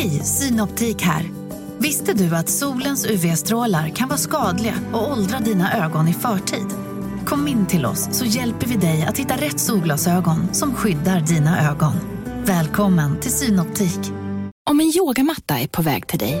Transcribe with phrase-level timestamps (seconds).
[0.00, 1.30] Hej, Synoptik här.
[1.78, 6.66] Visste du att solens UV-strålar kan vara skadliga och åldra dina ögon i förtid?
[7.26, 11.70] Kom in till oss så hjälper vi dig att hitta rätt solglasögon som skyddar dina
[11.70, 11.92] ögon.
[12.44, 14.12] Välkommen till Synoptik.
[14.70, 16.40] Om en yogamatta är på väg till dig,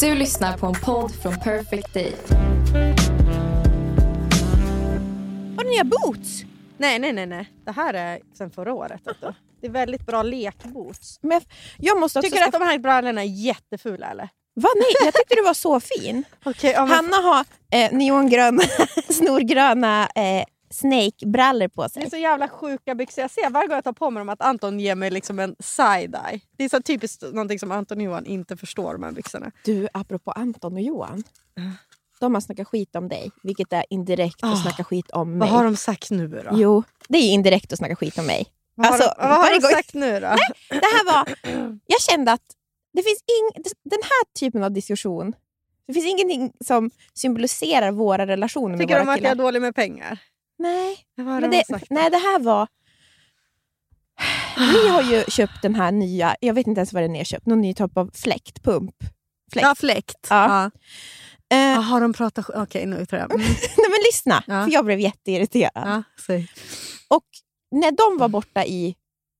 [0.00, 2.12] Du lyssnar på en podd från Perfect Day.
[5.56, 6.42] Har du nya boots?
[6.78, 7.50] Nej, nej, nej, nej.
[7.64, 9.00] Det här är sen förra året.
[9.04, 9.34] du.
[9.60, 11.18] Det är väldigt bra lekboots.
[11.22, 11.42] Men jag,
[11.78, 14.28] jag måste också Tycker du att de här brallorna är jättefula eller?
[14.54, 14.68] Va?
[14.76, 16.24] Nej, jag tyckte du var så fin.
[16.44, 18.62] Okej, ja, men Hanna har eh, neongröna,
[19.08, 22.10] snorgröna eh, Snake-brallor på Det är sig.
[22.10, 23.22] så jävla sjuka byxor.
[23.22, 25.56] Jag ser varje gång jag tar på mig dem att Anton ger mig liksom en
[25.58, 26.40] side-eye.
[26.56, 29.50] Det är så typiskt någonting som Anton och Johan inte förstår, de här byxorna.
[29.64, 31.24] Du, apropå Anton och Johan.
[32.20, 35.38] De har snackat skit om dig, vilket är indirekt att Ah, snacka skit om mig.
[35.38, 36.50] Vad har de sagt nu då?
[36.52, 38.46] Jo, det är indirekt att snacka skit om mig.
[38.74, 40.20] vad har, alltså, de, vad har de sagt nu då?
[40.68, 41.34] Det här var...
[41.86, 42.42] Jag kände att
[42.92, 45.32] det finns ing, den här typen av diskussion,
[45.86, 49.30] det finns ingenting som symboliserar våra relationer med Tycker våra de att killar.
[49.30, 50.18] jag är dålig med pengar?
[50.58, 52.68] Nej, men de det, nej, det här var...
[54.58, 57.46] Ni har ju köpt den här nya, jag vet inte ens vad det är köpt,
[57.46, 58.94] någon ny typ av fläkt, pump.
[59.52, 59.64] Fläkt.
[59.66, 60.26] Ja, fläkt.
[60.30, 60.70] Ja.
[61.48, 61.56] Ja.
[61.56, 62.50] Eh, har de pratat...
[62.54, 63.30] Okej, nu tror jag.
[63.34, 63.46] Mm.
[63.76, 64.64] nej men lyssna, Ja.
[64.64, 66.04] för jag blev jätteirriterad.
[66.28, 66.42] Ja.
[67.08, 67.24] Och
[67.70, 68.94] när de var borta i,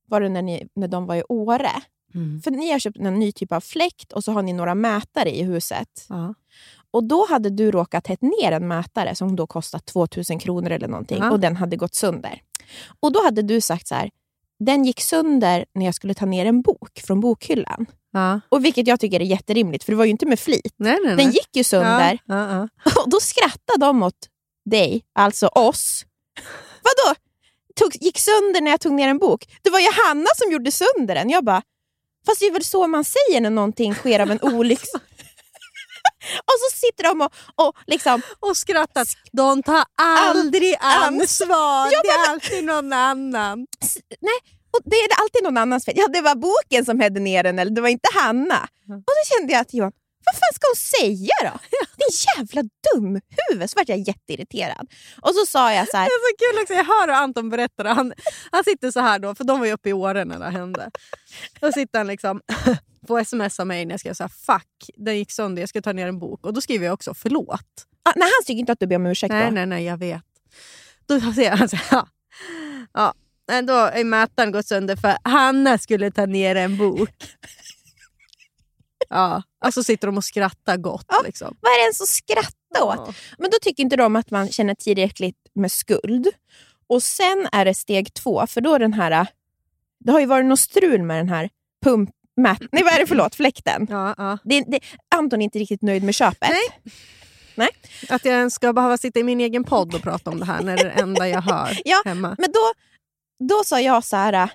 [0.09, 1.71] var det när, ni, när de var i Åre?
[2.15, 2.43] Mm.
[2.43, 5.31] För ni har köpt en ny typ av fläkt och så har ni några mätare
[5.37, 6.07] i huset.
[6.09, 6.35] Ja.
[6.95, 10.89] Och då hade du råkat hett ner en mätare som då kostat 2000 kronor eller
[10.89, 11.31] någonting Ja.
[11.31, 12.43] och den hade gått sönder.
[13.01, 14.11] Och då hade du sagt så här,
[14.59, 17.87] den gick sönder när jag skulle ta ner en bok från bokhyllan.
[18.13, 18.41] Ja.
[18.49, 20.75] Och Vilket jag tycker är jätterimligt, för det var ju inte med flit.
[20.77, 21.25] Nej, nej, nej.
[21.25, 22.63] Den gick ju sönder Ja,
[23.05, 24.29] och då skrattade de åt
[24.65, 26.05] dig, alltså oss.
[26.83, 27.15] Vadå?
[27.77, 29.47] Tog, gick sönder när jag tog ner en bok?
[29.63, 31.31] Det var ju Hanna som gjorde sönder den.
[31.31, 31.63] Jag bara,
[32.27, 34.89] fast det är väl så man säger när någonting sker av en olycks...
[36.49, 37.33] och så sitter de och,
[37.67, 38.23] och liksom...
[38.41, 39.09] Och skrattat.
[39.33, 41.89] De tar aldrig ansvar.
[41.93, 43.67] Ja, Det är alltid någon annan.
[44.21, 44.39] Nej,
[44.71, 45.95] och det är alltid någon annans fel.
[45.97, 48.69] Ja, det var boken som hade ner den, eller det var inte Hanna.
[48.89, 48.99] Mm.
[48.99, 49.93] Och då kände jag att Johan,
[50.25, 51.59] vad fan ska hon säga då?
[51.99, 53.71] Din jävla dumhuvud!
[53.71, 54.87] Så vart jag jätteirriterad.
[55.23, 56.75] Och så sa jag så här, Det är så kul också.
[56.75, 57.85] Jag hör hur Anton berättar.
[57.85, 58.13] Han,
[58.53, 60.91] han sitter så här då, för de var ju uppe i Åre när det hände.
[61.61, 62.41] Då sitter han liksom
[63.19, 65.93] sms av mig när jag skrev så här, fuck, den gick sönder, jag ska ta
[65.93, 66.47] ner en bok.
[66.47, 67.87] Och då skriver jag också förlåt.
[68.03, 69.51] ah, nej han tycker inte att du ber om ursäkt Nej, då.
[69.51, 70.23] nej, nej, jag vet.
[71.07, 73.15] Då säger han så här, ja.
[73.47, 73.63] ja.
[73.63, 77.11] Då är mätaren gått sönder för Hanna skulle ta ner en bok.
[79.09, 81.07] Ja, och så sitter de och skrattar gott.
[81.09, 81.23] Ja.
[81.25, 81.57] Liksom.
[81.61, 82.97] Vad är det ens att skratta åt?
[83.07, 83.15] Ja.
[83.39, 86.27] Men då tycker inte de att man känner tillräckligt med skuld.
[86.87, 89.27] Och sen är det steg två, för då är den här...
[90.01, 91.51] Det har ju varit något strul med den här
[91.85, 92.11] pump...
[92.37, 93.07] Mät, nej, vad är det?
[93.07, 93.87] Förlåt, fläkten.
[93.91, 94.39] Ja, ja.
[94.45, 94.81] Det, det,
[95.15, 96.51] Anton är inte riktigt nöjd med köpet.
[97.55, 97.69] Nej.
[98.09, 100.77] Att jag ska behöva sitta i min egen podd och prata om det här när
[100.77, 102.37] det är det enda jag hör Ja, hemma.
[102.39, 102.73] Men då,
[103.49, 104.49] då sa jag så här...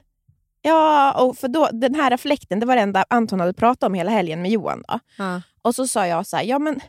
[0.62, 3.94] Ja, och för då, den här fläkten, det var det enda Anton hade pratat om
[3.94, 4.84] hela helgen med Johan.
[4.88, 5.00] Då.
[5.18, 6.80] Ja, Och så sa jag så här, ja men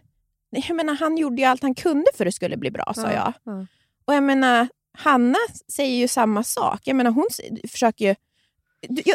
[0.51, 3.03] jag menar, han gjorde ju allt han kunde för att det skulle bli bra, sa
[3.03, 3.33] ja, jag.
[3.45, 3.67] ja.
[4.05, 4.69] Och jag menar,
[4.99, 5.39] Hanna
[5.73, 6.81] säger ju samma sak.
[6.85, 7.27] Jag menar, hon
[7.69, 8.15] försöker ju...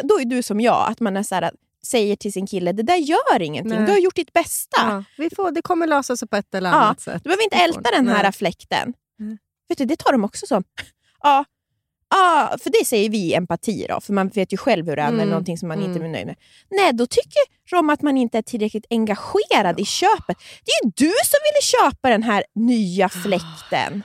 [0.02, 1.50] Då är du som jag, att man är så här,
[1.86, 3.78] säger till sin kille, det där gör ingenting.
[3.78, 3.86] Nej.
[3.86, 4.76] Du har gjort ditt bästa.
[4.76, 7.24] Ja, vi får, det kommer lösa sig på ett eller Ja, annat sätt.
[7.24, 8.32] Du behöver inte älta den här Nej.
[8.32, 8.94] fläkten.
[9.20, 9.38] Mm.
[9.68, 10.64] Vet du, det tar de också som...
[11.22, 11.44] Ja,
[12.10, 15.06] ja, för det säger vi empati då, för man vet ju själv hur det är
[15.10, 16.02] när Mm, någonting som man inte mm.
[16.04, 16.36] är nöjd med.
[16.70, 20.38] Nej, då tycker de att man inte är tillräckligt engagerad i köpet.
[20.64, 24.02] Det är ju du som ville köpa den här nya fläkten.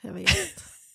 [0.00, 0.28] Jag vet.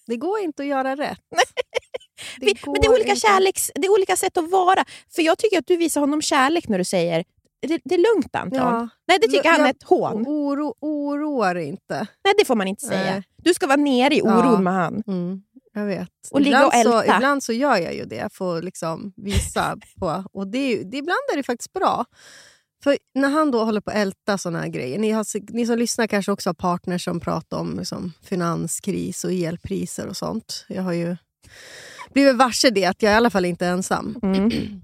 [0.07, 1.19] Det går inte att göra rätt.
[2.39, 3.21] Vi, men det är, olika inte.
[3.21, 4.85] kärleks, det är olika sätt att vara.
[5.15, 7.23] För jag tycker att du visar honom kärlek när du säger
[7.67, 8.59] det, det är lugnt Anton.
[8.59, 8.89] Ja.
[9.07, 10.27] Nej, det tycker Jag- han är ett hån.
[10.27, 12.07] Oro, oroa dig inte.
[12.23, 13.11] Nej, det får man inte säga.
[13.11, 13.23] Nej.
[13.37, 14.59] Du ska vara nere i oron Ja.
[14.61, 15.03] med han.
[15.07, 15.41] Mm,
[15.73, 16.09] jag vet.
[16.31, 18.15] Och ligga ibland, och så, ibland så gör jag ju det.
[18.15, 20.23] Jag får liksom visa på...
[20.33, 22.05] Och det det, ibland är det faktiskt bra.
[22.83, 24.99] För när han då håller på att älta såna här grejer.
[24.99, 29.31] Ni, har, ni som lyssnar kanske också har partners som pratar om liksom, finanskris och
[29.31, 30.65] elpriser och sånt.
[30.69, 31.17] Jag har ju
[32.13, 34.19] blivit varse det, att jag i alla fall inte är ensam.
[34.23, 34.49] Mm.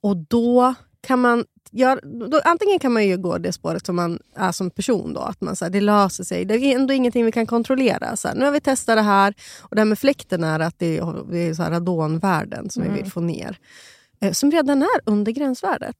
[0.00, 2.00] Och då kan man gör,
[2.30, 5.12] då, antingen kan man ju gå det spåret som man är som person.
[5.14, 6.44] Då, att man så här, Det löser sig.
[6.44, 8.16] Det är ändå ingenting vi kan kontrollera.
[8.16, 9.34] Så här, nu har vi testat det här.
[9.60, 12.82] Och det här med fläkten är att det är, det är så här radonvärden som
[12.82, 12.94] Mm.
[12.94, 13.58] vi vill få ner.
[14.20, 15.96] Eh, som redan är under gränsvärdet.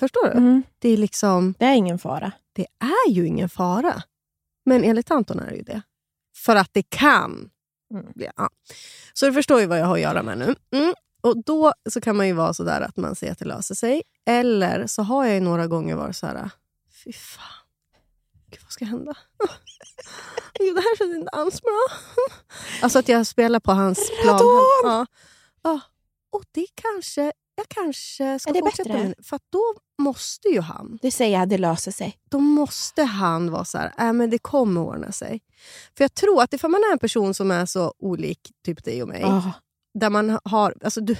[0.00, 0.38] Förstår du?
[0.38, 0.62] Mm.
[0.78, 2.32] Det är liksom Det är ingen fara.
[2.52, 2.66] det
[3.06, 4.02] är ju ingen fara.
[4.64, 5.82] Men enligt Anton är det ju det.
[6.36, 7.50] För att det kan.
[7.94, 8.12] Mm.
[8.14, 8.48] Ja.
[9.12, 10.54] Så du förstår ju vad jag har att göra med nu.
[10.72, 10.94] Mm.
[11.20, 14.02] Och Då så kan man ju vara sådär att man ser att det löser sig.
[14.26, 16.50] Eller så har jag ju några gånger varit så här.
[17.04, 17.44] fy fan.
[18.50, 19.14] Gud, vad ska hända?
[20.58, 21.86] Gud, det här känns inte alls bra.
[22.82, 24.34] Alltså att jag spelar på hans plan.
[24.34, 24.62] Radon!
[24.82, 25.06] Ja.
[25.62, 25.80] Ja.
[26.32, 29.04] Och det kanske, jag kanske ska Är det fortsätta bättre?
[29.04, 29.14] med.
[29.22, 29.62] För att då
[30.02, 32.18] måste ju han Det säger jag, det löser sig.
[32.30, 35.40] då måste han vara så här, äh, men det kommer ordna sig.
[35.96, 39.02] För jag tror att ifall man är en person som är så olik typ dig
[39.02, 39.52] och mig, Ah.
[39.98, 41.16] där man har, alltså du,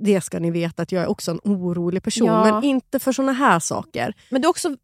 [0.00, 2.44] det, ska ni veta att jag är också en orolig person, Ja.
[2.44, 4.14] men inte för såna här saker.
[4.30, 4.76] Men du är också,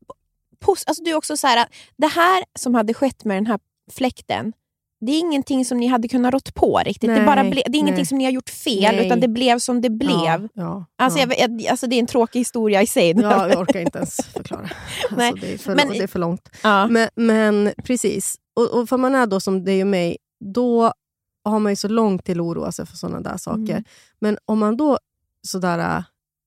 [0.66, 3.58] alltså du är också så här, det här som hade skett med den här
[3.90, 4.52] fläkten,
[5.00, 7.08] det är ingenting som ni hade kunnat rått på riktigt.
[7.10, 8.06] det, Nej, bara ble, det är ingenting nej.
[8.06, 9.06] som ni har gjort fel, Nej.
[9.06, 10.12] utan det blev som det blev.
[10.14, 11.34] Ja, ja, Alltså, ja.
[11.38, 13.10] jag, alltså det är en tråkig historia i sig.
[13.20, 14.70] Ja, jag orkar inte ens förklara.
[15.16, 16.48] Nej, Alltså, det, är för, men- det är för långt.
[16.62, 18.34] Men, men precis.
[18.54, 20.16] Och, och för man är då som dig och mig,
[20.54, 20.92] då
[21.44, 23.72] har man ju så långt till att oroa sig för sådana där saker.
[23.72, 23.84] Mm.
[24.18, 24.98] Men om man då
[25.46, 26.02] sådär, äh,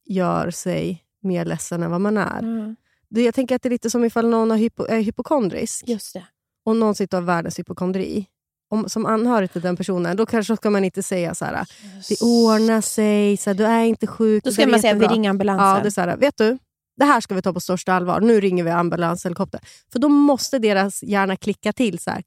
[0.06, 2.40] gör sig mer ledsen än vad man är.
[2.40, 2.76] Mm,
[3.10, 6.14] Det, jag tänker att det är lite som ifall någon har hypo, är hypokondrisk just
[6.14, 6.24] det.
[6.66, 8.26] och någon sitter av världens hypokondri.
[8.74, 11.66] Om, som anhörig till den personen, då kanske ska man inte säga så här,
[12.10, 14.44] det ordnar sig, så här, du är inte sjuk.
[14.44, 15.68] Då ska man säga vi jättebra." ringer ambulansen.
[15.68, 16.58] Ja, det är så här, vet du,
[16.98, 18.20] det här ska vi ta på största allvar.
[18.22, 19.60] Nu ringer vi ambulans helikopter.
[19.92, 22.00] För då måste deras hjärna klicka till.
[22.00, 22.24] så här.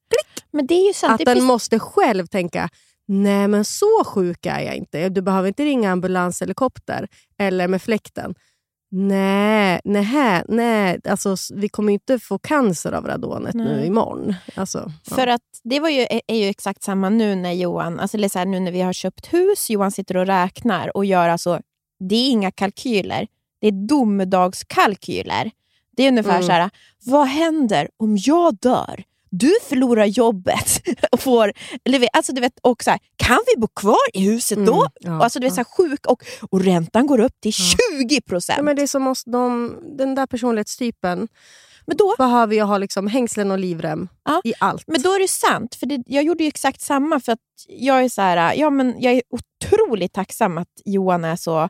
[0.51, 1.13] Men det är ju sant.
[1.13, 2.69] Att den precis- måste själv tänka,
[3.09, 5.09] nej men så sjuk är jag inte.
[5.09, 7.09] Du behöver inte ringa ambulans helikopter
[7.39, 8.35] eller med fläkten.
[8.99, 11.01] Nej, nej, nej.
[11.09, 13.87] Alltså, vi kommer inte få cancer av radonet nu Nej.
[13.87, 14.35] imorgon.
[14.55, 15.15] Alltså, ja.
[15.17, 18.39] För att det var ju, är ju exakt samma nu när Johan, alltså eller så
[18.39, 21.61] här, nu när vi har köpt hus, Johan sitter och räknar och gör alltså,
[21.99, 23.27] det är inga kalkyler,
[23.61, 25.51] det är domedagskalkyler.
[25.97, 26.43] Det är ungefär Mm.
[26.47, 26.71] så här,
[27.05, 29.05] vad händer om jag dör?
[29.31, 30.83] Du förlorar jobbet.
[31.13, 31.53] och får,
[31.85, 34.75] eller, alltså, du vet, och så här, kan vi bo kvar i huset då?
[34.75, 35.65] Mm, ja, alltså, du vet, ja.
[35.65, 38.57] så här, sjuk och, och räntan går upp till 20 procent.
[38.57, 41.29] Ja, men det är som oss, de, den där personlighetstypen
[41.87, 44.85] men då, behöver ju ha liksom hängslen och livrem Ja, i allt.
[44.87, 47.21] Men då är det sant, för det, jag gjorde ju exakt samma.
[47.21, 47.39] För att
[47.69, 51.69] jag är så här, ja, men jag är otroligt tacksam att Johan är så...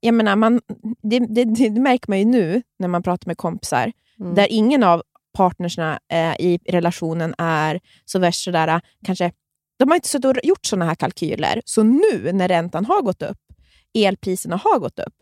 [0.00, 0.60] Jag menar, man,
[1.02, 4.34] det, det, det märker man ju nu när man pratar med kompisar, Mm.
[4.34, 5.02] där ingen av
[5.38, 9.32] partnersna eh, i relationen är så värst sådär, kanske...
[9.78, 11.62] De har inte suttit och gjort såna här kalkyler.
[11.64, 13.38] Så nu när räntan har gått upp,
[13.98, 15.14] elpriserna har gått upp,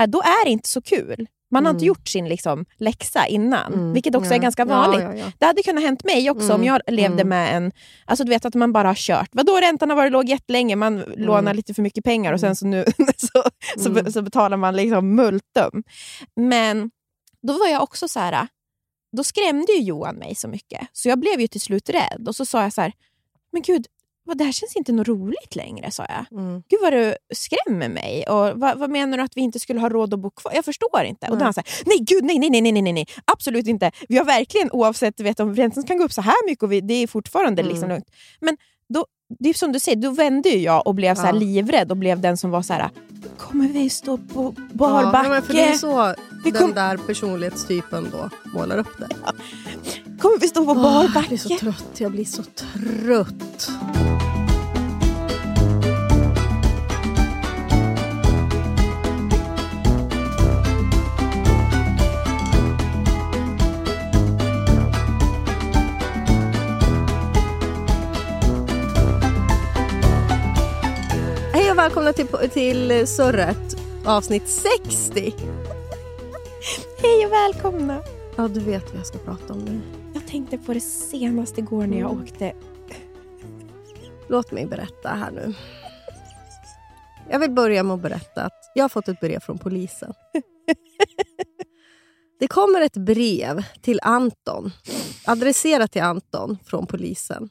[0.00, 1.26] eh, då är det inte så kul.
[1.50, 1.86] Man har inte Mm.
[1.88, 4.42] gjort sin liksom, läxa innan, Mm, vilket också är ja.
[4.42, 5.02] ganska Ja, vanligt.
[5.02, 5.32] ja, ja.
[5.38, 7.28] Det hade kunnat hänt mig också om Mm, jag levde mm.
[7.28, 7.72] med en...
[8.04, 9.28] Alltså du vet att man bara har kört.
[9.32, 12.66] Vadå räntan har varit låg jättelänge, man lånar lite för mycket pengar och sen så,
[12.66, 12.84] nu,
[13.16, 13.42] så,
[13.78, 14.12] så, Mm.
[14.12, 15.82] så betalar man liksom multum.
[16.36, 16.90] Men
[17.46, 18.46] då var jag också så här...
[19.16, 22.28] Då skrämde ju Johan mig så mycket, så jag blev ju till slut rädd.
[22.28, 22.92] Och så sa jag så här,
[23.52, 23.86] men gud,
[24.24, 26.38] vad, det här känns inte något roligt längre, sa jag.
[26.40, 26.62] Mm.
[26.68, 28.24] Gud vad du skrämmer mig.
[28.28, 30.52] Och vad, vad menar du att vi inte skulle ha råd att bo kvar?
[30.54, 31.26] Jag förstår inte.
[31.30, 33.90] Och då han säger nej gud, nej, nej, nej, nej, nej, nej, absolut inte.
[34.08, 36.80] Vi har verkligen, oavsett vet, om räntan kan gå upp så här mycket, och vi,
[36.80, 37.72] det är fortfarande Mm.
[37.72, 38.10] liksom lugnt.
[38.40, 38.56] Men
[38.88, 39.06] då,
[39.38, 41.38] det är som du säger, då vände ju jag och blev så här Ja.
[41.38, 42.90] livrädd och blev den som var så här,
[43.38, 48.06] kommer vi stå på bar Ja, för det är så Vi den kom- där personlighetstypen
[48.12, 49.08] då målar upp det.
[50.18, 51.84] Kommer vi stå på bar Åh, jag blir så trött.
[51.98, 53.70] Jag blir så trött.
[71.72, 73.76] Och välkomna till, till Surret,
[74.06, 75.34] avsnitt 60.
[77.02, 78.02] Hej och välkomna!
[78.36, 79.80] Ja, du vet vad jag ska prata om nu.
[80.14, 82.22] Jag tänkte på det senaste igår när jag Mm.
[82.22, 82.52] åkte.
[84.28, 85.54] Låt mig berätta här nu.
[87.30, 90.14] Jag vill börja med att berätta att jag har fått ett brev från polisen.
[92.40, 94.70] Det kommer ett brev till Anton,
[95.26, 97.48] adresserat till Anton från polisen.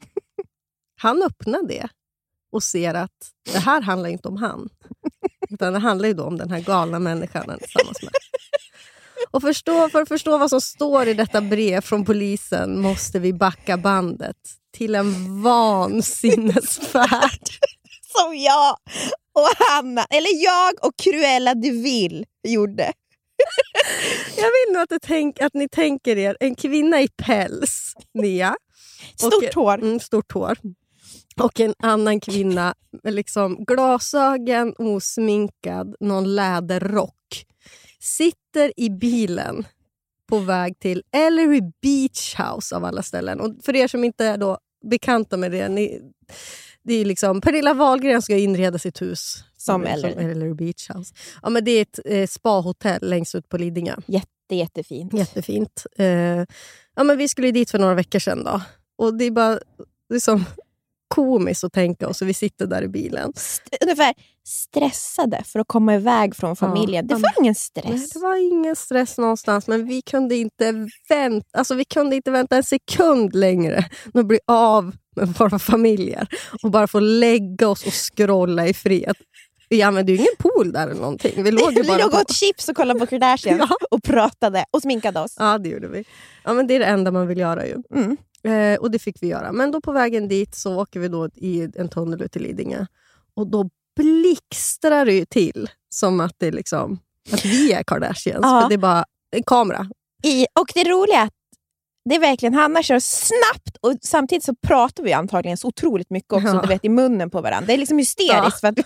[0.98, 1.90] Han öppnar det
[2.52, 4.70] och ser att det här handlar inte om han.
[5.50, 8.12] Utan det handlar ju då om den här galna människan han är tillsammans med.
[9.32, 13.34] Och förstå, för att förstå vad som står i detta brev från polisen måste vi
[13.34, 14.38] backa bandet
[14.74, 17.50] till en vansinnesfärd.
[18.02, 18.78] Som jag!
[19.34, 22.94] och Hanna, eller jag och Cruella de Vil gjorde.
[24.38, 28.56] Jag vill nog att, tänk, att ni tänker er en kvinna i päls, Nia.
[29.16, 29.74] Stort och, hår.
[29.74, 30.58] Mm, stort hår.
[31.40, 37.46] Och en annan kvinna med liksom glasögon, osminkad, någon läderrock.
[38.00, 39.66] Sitter i bilen
[40.30, 43.40] på väg till Ellery Beach House av alla ställen.
[43.40, 44.58] Och för er som inte är då
[44.90, 45.70] bekanta med det.
[45.70, 46.02] Ni,
[46.84, 50.32] det är liksom, Pernilla Wahlgren ska inreda sitt hus Som som Ellery.
[50.32, 51.14] Ellery Beach House.
[51.42, 53.96] Ja, men det är ett eh, spahotell längst ut på Lidingö.
[54.06, 55.14] Jätte, jättefint.
[55.14, 55.86] Jättefint.
[55.98, 56.46] Eh,
[56.96, 58.44] ja, men vi skulle dit för några veckor sedan.
[58.44, 58.62] Då.
[58.98, 59.60] Och det är bara
[60.10, 60.46] liksom,
[61.16, 62.22] komiskt att tänka oss.
[62.22, 63.34] och Vi sitter där i bilen.
[63.36, 64.14] St- ungefär
[64.48, 67.08] stressade för att komma iväg från familjen.
[67.08, 68.10] Det Ja, var ingen Nej, stress.
[68.10, 72.56] det var ingen stress någonstans, men vi kunde inte vänta, alltså, vi kunde inte vänta
[72.56, 76.28] en sekund längre att bli av med våra familjer
[76.64, 79.16] och bara få lägga oss och scrolla i fred.
[79.70, 81.44] Vi använde ju ingen pool där eller någonting.
[81.44, 83.70] Vi låg ju Vi bara låg och åt chips och kollade på Kardashian Ja.
[83.92, 85.36] och pratade och sminkade oss.
[85.40, 86.04] Ja, det gjorde vi.
[86.44, 87.76] Ja, men det är det enda man vill göra ju.
[87.96, 88.18] Mm.
[88.44, 89.52] Eh, och det fick vi göra.
[89.52, 92.86] Men då på vägen dit så åker vi då i en tunnel ut till Lidingö.
[93.34, 97.00] Och då blixtrar det ju till som att, det liksom,
[97.32, 98.40] att vi är Kardashians.
[98.42, 98.62] Ja.
[98.62, 99.90] För det är bara en kamera.
[100.24, 101.34] I, och det roliga är att
[102.10, 106.34] det är verkligen, Hanna kör snabbt och samtidigt så pratar vi antagligen så otroligt mycket
[106.34, 106.62] också, Ja.
[106.62, 107.68] du vet, i munnen på varandra.
[107.68, 108.60] Det är liksom hysteriskt.
[108.60, 108.80] För att,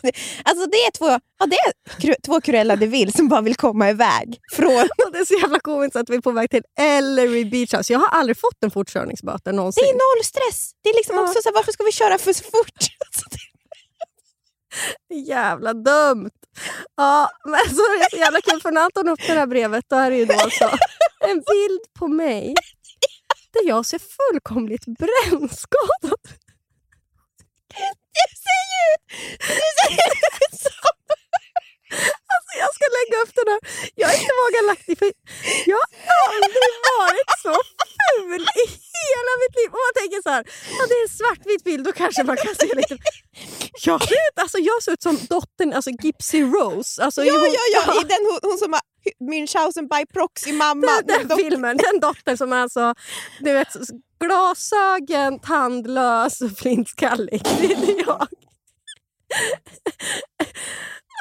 [0.44, 1.08] alltså det är två,
[1.40, 4.76] ja, det är kru- två Cruella de Vil som bara vill komma iväg från...
[5.06, 7.94] Och det är så jävla komiskt att vi är på väg till Ellery Beach House.
[7.94, 9.84] Jag har aldrig fått en fortkörningsböter Det någonsin.
[9.84, 10.72] är noll stress.
[10.84, 11.22] Det är liksom Ja.
[11.22, 12.52] också så här, varför ska vi köra för så fort?
[13.06, 16.30] Alltså, det- Jävla dumt!
[16.98, 19.86] Ja, men så är det så jävla kul för när Anton öppnar det här brevet
[19.88, 20.64] då är det ju då alltså
[21.20, 22.54] en bild på mig
[23.56, 26.24] där jag ser fullkomligt brännskadad
[28.18, 29.04] Du ser ju ut,
[29.60, 29.94] du ser
[30.46, 30.94] ut som...
[32.34, 33.60] Alltså jag ska lägga upp den här.
[34.02, 35.12] Jag har inte vågat lagt det för
[35.74, 37.54] jag har aldrig varit så
[37.96, 38.66] ful i
[39.02, 39.70] hela mitt liv.
[39.76, 40.44] Och man tänker så här,
[40.78, 42.98] ja, det är en svartvit bild, då kanske man kan se lite...
[43.88, 47.04] Jag ser ut, alltså, jag ser ut som dottern, alltså Gypsy Rose.
[47.04, 48.82] Alltså, Ja, hon- ja, ja, i den, hon, hon som har
[49.20, 50.88] Münchhausen by proxy mamma.
[51.08, 52.94] Den, den filmen, den dottern som är alltså,
[53.40, 53.74] du vet,
[54.20, 57.42] glasögon, tandlös och flintskallig.
[57.62, 58.28] Det är jag.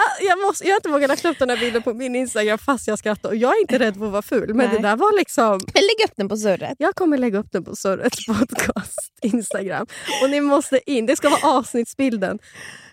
[0.03, 2.59] Ah, Jag, måste, jag har inte vågat lägga upp den här bilden på min Instagram
[2.59, 3.29] fast jag skrattar.
[3.29, 4.77] Och jag är inte rädd för att vara ful, men Nej.
[4.77, 5.61] det där var liksom...
[5.75, 6.75] Men lägg upp den på surret.
[6.79, 9.87] Jag kommer lägga upp den på Surrets podcast Instagram.
[10.23, 11.07] Och ni måste in.
[11.07, 12.39] Det ska vara avsnittsbilden.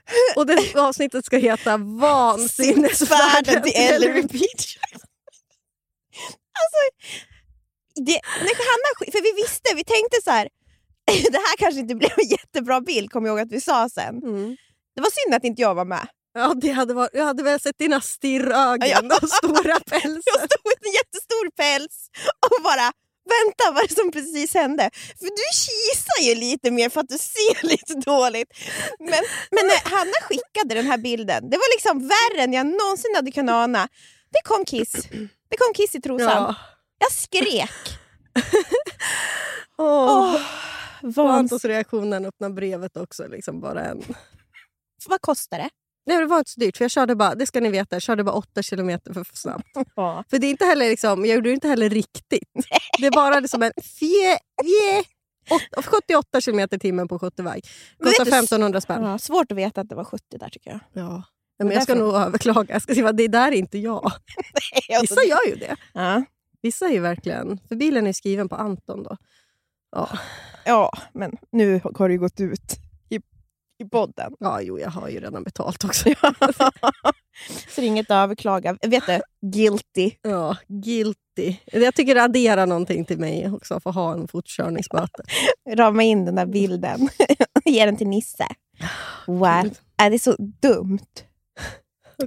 [0.35, 4.77] Och det avsnittet ska heta Vansinnesfärden till Ellery Beach.
[6.61, 6.81] alltså,
[7.95, 10.49] det, när Hanna, för vi visste, vi tänkte så här.
[11.31, 14.17] det här kanske inte blev en jättebra bild, kommer jag ihåg att vi sa sen.
[14.23, 14.57] Mm.
[14.95, 16.07] Det var synd att inte jag var med.
[16.33, 18.99] Ja, det hade varit, jag hade väl sett dina stirrögon Ja.
[19.21, 20.47] och stora Jag pälsar.
[20.47, 22.09] stod med en jättestor päls
[22.57, 22.91] och bara
[23.25, 24.89] Vänta, vad är det som precis hände?
[24.93, 28.49] För du kisar ju lite mer för att du ser lite dåligt.
[28.99, 33.15] Men, men när Hanna skickade den här bilden, det var liksom värre än jag någonsin
[33.15, 33.87] hade kunnat ana.
[34.31, 34.91] Det kom kiss.
[35.49, 36.27] Det kom kiss i trosan.
[36.29, 36.55] Ja.
[36.99, 37.71] Jag skrek.
[39.77, 40.09] Åh.
[40.09, 40.35] Åh,
[41.03, 43.27] Och vans- Antons reaktion när han öppnade brevet också.
[43.27, 44.03] Liksom bara en...
[45.07, 45.69] Vad kostar det?
[46.05, 48.01] Nej, det var inte så dyrt, för jag körde bara, det ska ni veta, jag
[48.01, 49.67] körde bara 8 kilometer för snabbt.
[49.95, 50.23] Ja.
[50.29, 52.49] För det är inte heller liksom, jag gjorde det inte heller riktigt.
[52.99, 54.37] Det är bara liksom en fje,
[55.51, 57.65] åt- 78 kilometer i timmen på 70-väg.
[57.99, 59.03] Men Kostar vet du- 1500 spänn.
[59.03, 60.79] Ja, svårt att veta att det var 70 där tycker jag.
[60.93, 61.23] Ja.
[61.59, 62.73] Men jag ska därför- nog överklaga.
[62.73, 64.11] Jag ska skriva, det där är inte jag.
[65.01, 65.75] Vissa gör ju det.
[65.93, 66.23] Ja.
[66.61, 67.59] Vissa är ju verkligen...
[67.67, 69.17] För bilen är skriven på Anton då.
[69.95, 70.09] Ja,
[70.65, 72.75] ja, men nu har det ju gått ut
[73.81, 74.33] i, podden.
[74.39, 76.09] ja jo, jag har ju redan betalt också.
[77.69, 78.77] Så det är inget att överklaga.
[78.87, 79.21] Vet du,
[79.51, 80.11] guilty.
[80.21, 81.55] Ja, guilty.
[81.71, 85.25] Jag tycker det adderar någonting till mig också, att få ha en fortkörningsböter.
[85.75, 87.09] Rama in den där bilden.
[87.65, 88.47] Ge den till Nisse.
[89.27, 89.69] Wow.
[89.97, 90.99] Är det så dumt?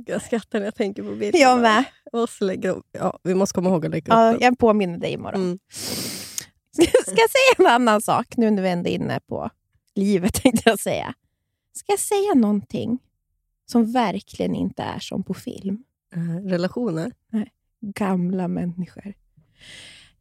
[0.07, 1.41] Jag skrattar när jag tänker på bilden.
[1.41, 1.85] Jag med.
[2.13, 2.75] Måste lägga.
[2.93, 4.45] Ja, vi måste komma ihåg att lägga Ja, upp den.
[4.47, 5.41] jag påminner dig imorgon.
[5.43, 5.59] Mm.
[7.03, 9.51] Ska jag säga en annan sak nu när vi ändå är inne på
[9.95, 10.43] livet?
[10.43, 11.15] tänkte jag säga.
[11.75, 12.99] Ska jag säga någonting
[13.67, 15.79] som verkligen inte är som på film?
[16.17, 17.13] Eh, Relationer.
[17.81, 19.15] Gamla människor.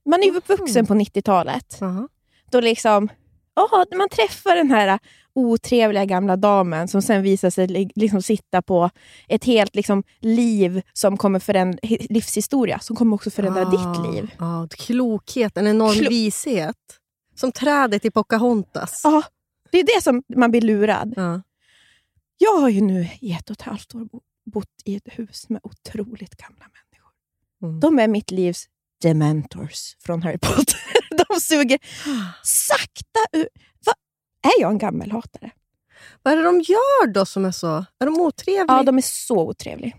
[0.06, 1.78] Man är ju uppvuxen på 90-talet.
[1.82, 2.08] Jaha.
[2.52, 3.10] Då liksom,
[3.56, 5.00] åh, man träffar den här
[5.34, 8.90] otrevliga gamla damen som sen visar sig li- liksom sitta på
[9.28, 14.14] ett helt liksom, liv som kommer förändra, hi- livshistoria som kommer också förändra Ah, ditt
[14.16, 14.32] liv.
[14.40, 16.76] Ja, klokhet, en enorm Klo- vishet.
[17.36, 19.02] Som trädet i Pocahontas.
[19.04, 19.24] Ja,
[19.74, 21.14] det är det som man blir lurad.
[21.16, 21.42] Ja.
[22.38, 25.50] Jag har ju nu i ett och ett halvt år bo- bott i ett hus
[25.50, 27.12] med otroligt gamla människor.
[27.64, 27.80] Mm.
[27.80, 28.66] De är mitt livs
[29.02, 30.80] dementors från Harry Potter.
[31.30, 31.80] De suger
[32.44, 33.48] sakta ur...
[33.86, 33.94] Va?
[34.44, 35.52] Är jag en gammelhatare?
[36.24, 37.68] Vad är det de gör då som är så...
[38.00, 38.66] Är de otrevliga?
[38.68, 39.98] Ja, de är så otrevliga.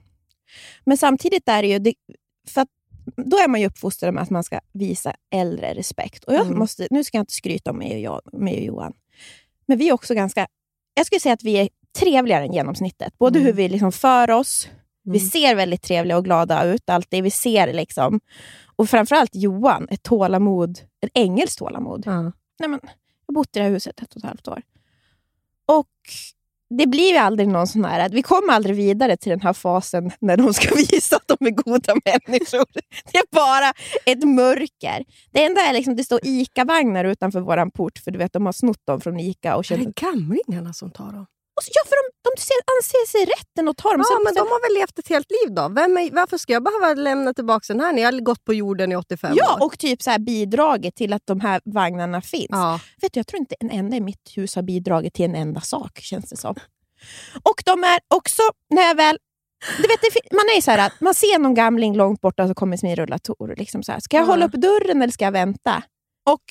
[0.84, 1.78] Men samtidigt är det ju...
[1.78, 1.94] Det,
[2.48, 2.68] för att,
[3.16, 6.24] då är man ju uppfostrad med att man ska visa äldre respekt.
[6.24, 6.58] Och jag Mm.
[6.58, 8.92] måste, nu ska jag inte skryta om mig och, jag, mig och Johan.
[9.66, 10.46] Men vi är också ganska...
[10.94, 11.68] Jag skulle säga att vi är
[11.98, 13.18] trevligare än genomsnittet.
[13.18, 13.46] Både Mm.
[13.46, 14.68] hur vi liksom för oss,
[15.04, 15.30] vi Mm.
[15.30, 17.24] ser väldigt trevliga och glada ut alltid.
[17.24, 18.20] Vi ser liksom...
[18.76, 22.02] Och framförallt Johan, ett tålamod, ett engelskt tålamod.
[22.06, 22.22] Ja.
[22.58, 22.90] Nej, men, jag
[23.26, 24.62] har bott i det här huset ett och ett halvt år.
[25.66, 25.88] Och
[26.78, 28.08] det blir ju aldrig någon sån här...
[28.08, 31.50] Vi kommer aldrig vidare till den här fasen när de ska visa att de är
[31.50, 32.66] goda människor.
[33.12, 33.72] Det är bara
[34.06, 35.04] ett mörker.
[35.32, 38.52] Det enda är liksom det står ICA-vagnar utanför vår port, för du vet, de har
[38.52, 39.56] snott dem från ICA.
[39.56, 41.26] Och Är det gamlingarna som tar dem?
[41.56, 44.04] Och så, ja, för de, de ser, anser sig rätten att ta dem.
[44.10, 45.62] Ja, men de har väl levt ett helt liv då?
[45.62, 48.92] Är, varför ska jag behöva lämna tillbaka den här när jag har gått på jorden
[48.92, 49.66] i 85 Ja, år?
[49.66, 52.46] och typ så här bidragit till att de här vagnarna finns.
[52.50, 52.80] Ja.
[53.00, 55.60] Vet du, jag tror inte en enda i mitt hus har bidragit till en enda
[55.60, 56.54] sak, känns det som.
[57.42, 59.18] Och de är också, när jag väl...
[59.76, 62.78] Du vet, man är så här att man ser någon gamling långt borta så kommer
[62.82, 63.54] med rullator.
[63.56, 64.00] Liksom så här.
[64.00, 64.30] Ska jag Ja.
[64.30, 65.82] hålla upp dörren eller ska jag vänta?
[66.30, 66.42] Och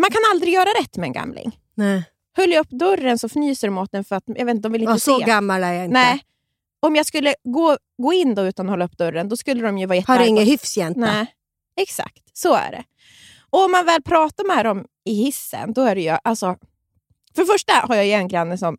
[0.00, 1.58] man kan aldrig göra rätt med en gamling.
[1.74, 2.04] Nej.
[2.36, 4.72] Höll jag upp dörren så fnyser de åt den för att jag vet inte, de
[4.72, 5.24] vill inte Ja, så se.
[5.24, 5.92] gammal är jag inte.
[5.94, 6.20] Nej.
[6.80, 9.78] Om jag skulle gå, gå in då utan att hålla upp dörren, då skulle de
[9.78, 10.22] ju vara Har jättearga.
[10.22, 11.00] du ingen hyfs jänta?
[11.00, 11.26] Nej,
[11.80, 12.22] exakt.
[12.32, 12.84] Så är det.
[13.50, 16.16] Och om man väl pratar med dem i hissen, då är det ju...
[16.24, 16.56] Alltså,
[17.34, 18.76] för det första har jag en granne som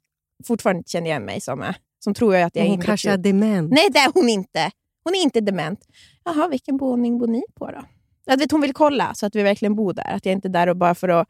[0.47, 3.17] fortfarande inte känner igen mig som, som tror jag att jag är Hon kanske är
[3.17, 3.71] dement.
[3.71, 4.71] Nej, det är hon inte.
[5.03, 5.79] Hon är inte dement.
[6.25, 7.83] Jaha, vilken våning bor ni på då?
[8.25, 10.11] Jag vet, hon vill kolla så att vi verkligen bor där.
[10.15, 11.27] Att jag inte är där och bara för att...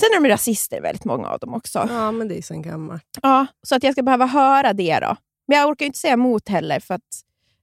[0.00, 1.86] Sen är de rasister, väldigt många av dem också.
[1.90, 3.02] Ja, men det är sen gammalt.
[3.22, 5.16] Ja, så att jag ska behöva höra det då.
[5.48, 7.02] Men jag orkar inte säga emot heller för att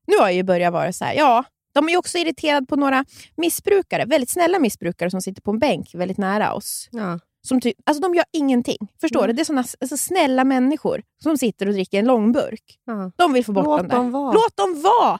[0.07, 2.75] nu har jag ju börjat vara så här, ja, de är ju också irriterade på
[2.75, 3.05] några
[3.37, 6.89] missbrukare, väldigt snälla missbrukare som sitter på en bänk väldigt nära oss.
[6.91, 7.19] Ja.
[7.47, 8.77] Som ty- alltså de gör ingenting.
[9.01, 9.27] Förstår Mm.
[9.27, 9.33] du?
[9.33, 12.79] Det är såna alltså, snälla människor som sitter och dricker en långburk.
[12.85, 13.11] Ja.
[13.15, 13.95] De vill få bort Låt dem där.
[13.97, 14.33] dem vara.
[14.33, 15.19] Låt dem vara!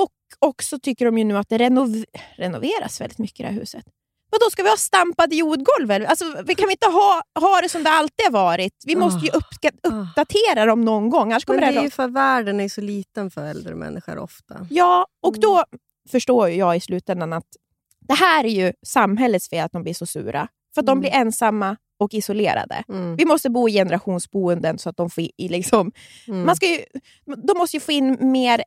[0.00, 2.04] Och också tycker de ju nu att det renov-
[2.36, 3.84] renoveras väldigt mycket i det här huset.
[4.30, 5.90] Vad då ska vi ha stampade jordgolv?
[6.08, 8.72] Alltså, vi kan vi inte ha, ha det som det alltid har varit?
[8.86, 9.36] Vi måste ju Ah.
[9.38, 9.88] uppska- Ah.
[9.88, 11.32] uppdatera dem någon gång.
[11.32, 14.66] Annars kommer Men det är ju för världen är så liten för äldre människor ofta.
[14.70, 15.40] Ja, och Mm.
[15.40, 15.64] då
[16.10, 17.46] förstår ju jag i slutändan att
[18.08, 20.48] det här är ju samhällets fel att de blir så sura.
[20.74, 21.00] För att de Mm.
[21.00, 22.84] blir ensamma och isolerade.
[22.88, 23.16] Mm.
[23.16, 25.92] Vi måste bo i generationsboenden så att de får i, liksom,
[26.28, 26.46] Mm.
[26.46, 26.80] man ska ju,
[27.46, 28.62] de måste ju få in mer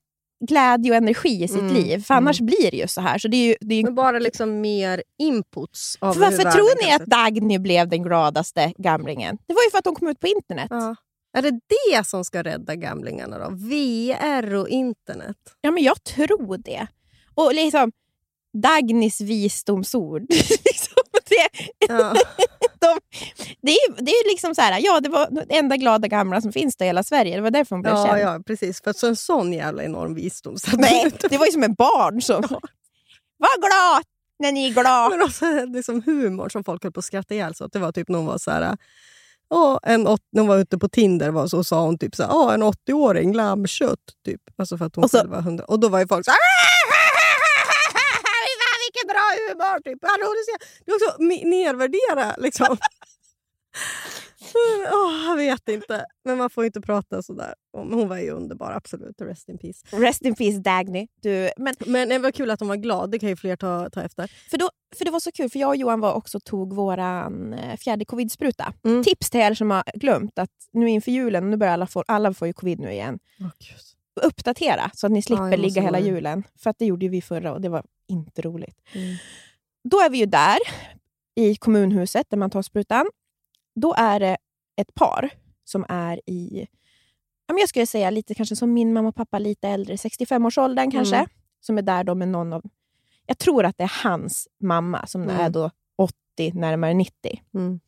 [0.48, 1.74] glädje och energi i sitt Mm.
[1.74, 2.04] liv.
[2.04, 3.18] För annars blir det ju så här.
[3.18, 5.98] Så det är ju, det är ju Men bara liksom mer inputs.
[6.02, 9.38] Av för varför tror ni att Dagny blev den gladaste gamlingen?
[9.48, 10.68] Det var ju för att de kom ut på internet.
[10.70, 10.96] Ja.
[11.38, 13.50] Är det det som ska rädda gamlingarna då?
[13.50, 15.38] VR och internet?
[15.62, 16.88] Ja, men jag tror det.
[17.36, 17.92] Och liksom
[18.54, 20.22] Dagnys visdomsord.
[20.66, 21.50] liksom, det,
[21.90, 22.14] Ja.
[22.82, 23.00] De,
[23.62, 26.52] det, är det är liksom så här, ja det var det enda glada gamla som
[26.52, 27.36] finns i hela Sverige.
[27.36, 28.20] Det var därför hon blev ja, känd.
[28.20, 28.82] ja, precis.
[28.82, 30.58] För så en sån jävla enorm visdom.
[30.58, 32.42] Så att Nej, det var ju som en barn som...
[33.38, 34.04] Var glad
[34.40, 35.10] när ni är glada.
[35.10, 37.74] Men också liksom humor som folk höll på att skratta ihjäl sig åt.
[37.74, 38.78] Det var typ någon var så här...
[39.54, 42.24] Åh, en åt, när hon var ute på Tinder var så sa hon typ så
[42.24, 44.00] här, en 80-åring, lammkött.
[44.26, 44.42] Typ.
[44.58, 45.66] Alltså för att hon Och så- var 100.
[45.66, 46.38] Och då var ju folk så här...
[50.02, 51.12] Hallå, du ser- Det är också
[51.48, 52.78] nedvärdera liksom.
[54.94, 56.06] Åh, jag vet inte.
[56.26, 57.54] Men man får inte prata sådär.
[57.74, 59.22] Hon var ju underbar, absolut.
[59.22, 59.80] Rest in peace.
[59.92, 61.08] Rest in peace Dagny.
[61.22, 63.12] Du, men, Men det var kul att hon var glad.
[63.12, 64.32] Det kan ju fler ta, ta efter.
[64.50, 67.54] för, då, för det var så kul, för jag och Johan var också tog våran
[67.54, 68.74] eh, fjärde covid-spruta.
[68.86, 69.04] Mm.
[69.04, 72.34] Tips till er som har glömt att nu inför julen, nu börjar alla få, alla
[72.34, 73.20] får ju covid nu igen.
[73.38, 73.78] Gud.
[74.22, 76.44] Uppdatera så att ni slipper måste ligga hela julen.
[76.56, 78.78] För att det gjorde vi förra och det var inte roligt.
[78.94, 79.16] Mm.
[79.84, 80.58] Då är vi ju där
[81.36, 83.10] i kommunhuset där man tar sprutan.
[83.76, 84.38] Då är det
[84.82, 85.30] ett par
[85.64, 86.68] som är i,
[87.48, 91.16] ja, jag skulle säga lite kanske som min mamma och pappa, lite äldre, 65-årsåldern kanske.
[91.16, 91.30] Mm.
[91.60, 92.64] Som är där då med någon av,
[93.26, 95.36] jag tror att det är hans mamma som Mm.
[95.40, 97.42] är då 80, närmare 90.
[97.54, 97.80] Mm.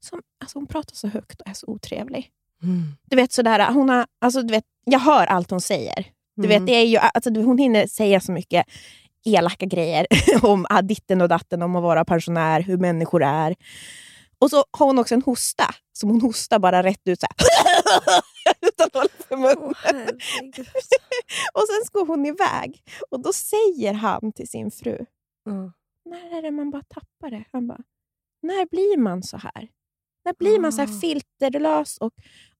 [0.00, 2.30] Som, alltså hon pratar så högt och är så otrevlig.
[2.62, 2.82] Mm.
[3.02, 6.06] Du vet sådär, hon har, alltså, du vet, jag hör allt hon säger.
[6.36, 6.48] Du Mm.
[6.48, 8.66] vet, det är ju, alltså, hon hinner säga så mycket
[9.24, 10.06] elaka grejer
[10.42, 13.54] om ditten och datten, om att vara pensionär, hur människor är.
[14.38, 17.36] Och så har hon också en hosta, som hon hostar bara rätt ut så här.
[18.68, 19.74] utan att hålla för munnen.
[19.84, 20.58] Herregud.
[21.54, 25.04] Och sen går hon iväg och då säger han till sin fru,
[25.44, 25.72] Ja.
[26.10, 27.44] när är det man bara tappar det?
[27.52, 27.78] Han bara,
[28.42, 29.68] när blir man så här?
[30.24, 31.00] När blir man så här Ah.
[31.00, 32.12] filterlös och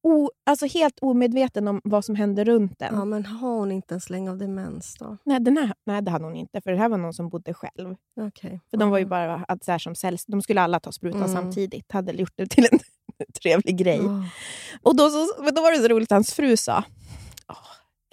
[0.02, 2.94] o, alltså helt omedveten om vad som hände runt en.
[2.94, 5.16] Ja, men har hon inte en släng av demens då?
[5.24, 6.60] Nej, den här, nej, det hade hon inte.
[6.60, 7.96] För det här var någon som bodde själv.
[8.20, 8.60] Okej.
[8.70, 11.22] För De var ju bara att, så här, som säljs, De skulle alla ta sprutan
[11.22, 11.32] Mm.
[11.32, 11.92] samtidigt.
[11.92, 12.78] Hade gjort det till en
[13.42, 14.00] trevlig grej.
[14.04, 14.24] Ja.
[14.82, 16.84] Och då, så, då var det så roligt, hans fru sa
[17.48, 17.56] "Åh,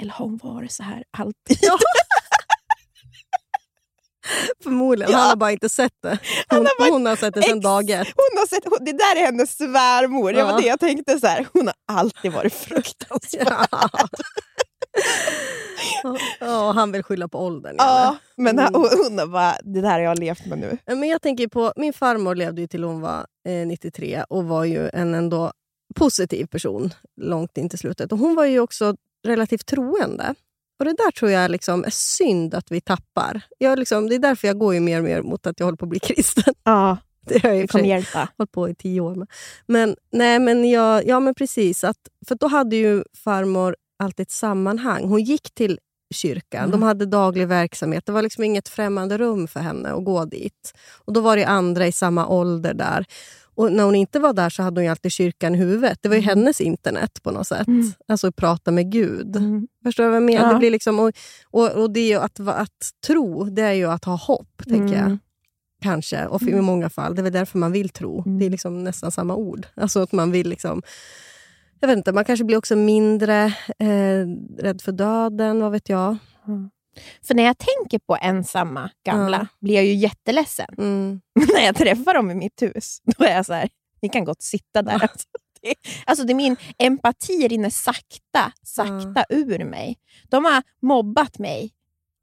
[0.01, 1.57] eller har hon varit så här alltid?
[4.63, 5.11] Förmodligen.
[5.11, 5.17] Ja.
[5.17, 6.17] Han har bara inte sett det.
[6.47, 8.07] Han Hon har bara- hon har sett det sedan Ex- dag ett.
[8.15, 10.33] Hon har sett, hon, det där är hennes svärmor.
[10.33, 10.45] Det Ja.
[10.51, 11.19] var det jag tänkte.
[11.19, 11.47] så här.
[11.53, 13.67] Hon har alltid varit fruktansvärd.
[13.71, 13.89] Ja.
[16.39, 17.75] Ja, han vill skylla på åldern.
[17.77, 18.73] Ja, men Mm.
[18.73, 20.77] hon, hon har bara, det där har jag levt med nu.
[20.85, 24.63] Men jag tänker på, min farmor levde ju till hon var eh, 93 och var
[24.63, 25.51] ju en ändå
[25.95, 28.11] positiv person långt in till slutet.
[28.11, 28.95] Och hon var ju också
[29.27, 30.35] relativt troende.
[30.79, 33.41] Och Det där tror jag liksom är synd att vi tappar.
[33.57, 35.77] Jag liksom, det är därför jag går ju mer och mer mot att jag håller
[35.77, 36.53] på att bli kristen.
[36.63, 38.27] Ja, Det har jag det kommer hjälpa.
[38.37, 39.27] hållit på i tio år med.
[39.65, 41.83] Men, nej, men jag, ja, men precis.
[41.83, 45.03] Att, för då hade ju farmor alltid ett sammanhang.
[45.09, 45.79] Hon gick till
[46.13, 46.59] kyrkan.
[46.59, 46.71] Mm.
[46.71, 48.05] De hade daglig verksamhet.
[48.05, 50.73] Det var liksom inget främmande rum för henne att gå dit.
[51.05, 53.05] Och Då var det andra i samma ålder där.
[53.57, 55.99] Och När hon inte var där så hade hon ju alltid kyrkan i huvudet.
[56.01, 56.37] Det var ju Mm.
[56.37, 57.67] hennes internet på något sätt.
[57.67, 57.91] Mm.
[58.07, 59.35] Alltså prata med Gud.
[59.35, 59.67] Mm.
[59.83, 60.47] Förstår du vad jag menar?
[60.47, 60.53] Ja.
[60.53, 61.11] Det blir liksom, och,
[61.51, 65.05] och, och det är att, att tro, det är ju att ha hopp, tänker jag.
[65.05, 65.19] Mm.
[65.81, 66.65] Kanske, och i Mm.
[66.65, 67.15] många fall.
[67.15, 68.23] Det är väl därför man vill tro.
[68.25, 68.39] Mm.
[68.39, 69.67] Det är liksom nästan samma ord.
[69.75, 70.81] Alltså att man vill liksom...
[71.79, 73.45] Jag vet inte, man kanske blir också mindre
[73.79, 74.25] eh,
[74.57, 76.17] rädd för döden, vad vet jag.
[77.27, 79.47] För när jag tänker på ensamma gamla Ja.
[79.59, 80.67] blir jag ju jätteledsen.
[80.77, 81.21] Mm.
[81.53, 83.69] när jag träffar dem i mitt hus, då är jag så här,
[84.01, 84.93] ni kan gott sitta där.
[85.09, 85.27] Alltså,
[85.61, 85.73] det,
[86.05, 89.95] alltså det är min empati rinner sakta, sakta ur mig.
[90.29, 91.73] De har mobbat mig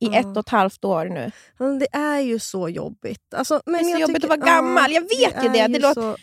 [0.01, 1.31] i ett och ett halvt år nu.
[1.59, 3.35] Men Det är ju så jobbigt.
[3.35, 4.93] Alltså, men Det är så jag jobbigt tycker- att vara gammal.
[4.93, 5.67] Jag vet ju det.
[5.67, 6.17] Det låter- så...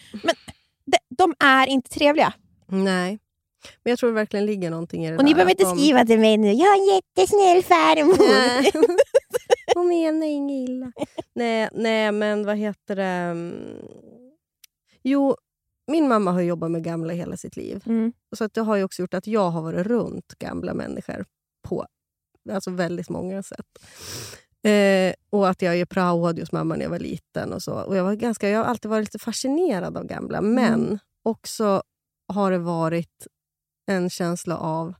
[0.86, 2.34] De, de är inte trevliga.
[2.68, 3.20] Nej.
[3.84, 5.72] Men jag tror det verkligen ligger någonting i det Och ni där, behöver att inte
[5.72, 6.52] de- skriva till mig nu.
[6.52, 8.96] Jag är en jättesnäll farmor.
[9.76, 10.92] Hon menar inget illa.
[11.36, 13.04] Nej, nej, men vad heter det?
[13.04, 13.54] Mm.
[15.04, 15.36] Jo,
[15.88, 17.84] min mamma har jobbat med gamla hela sitt liv.
[17.86, 18.14] Mm.
[18.36, 21.26] Så att det har ju också gjort att jag har varit runt gamla människor
[21.68, 21.86] på
[22.52, 23.66] alltså väldigt många sätt.
[24.64, 27.54] Eh, och att jag är praoade hos mamma när jag var liten.
[27.54, 27.74] Och så.
[27.74, 30.42] Och jag, var ganska, jag har alltid varit lite fascinerad av gamla.
[30.42, 31.84] Men också
[32.28, 33.28] har det varit
[33.92, 34.94] en känsla av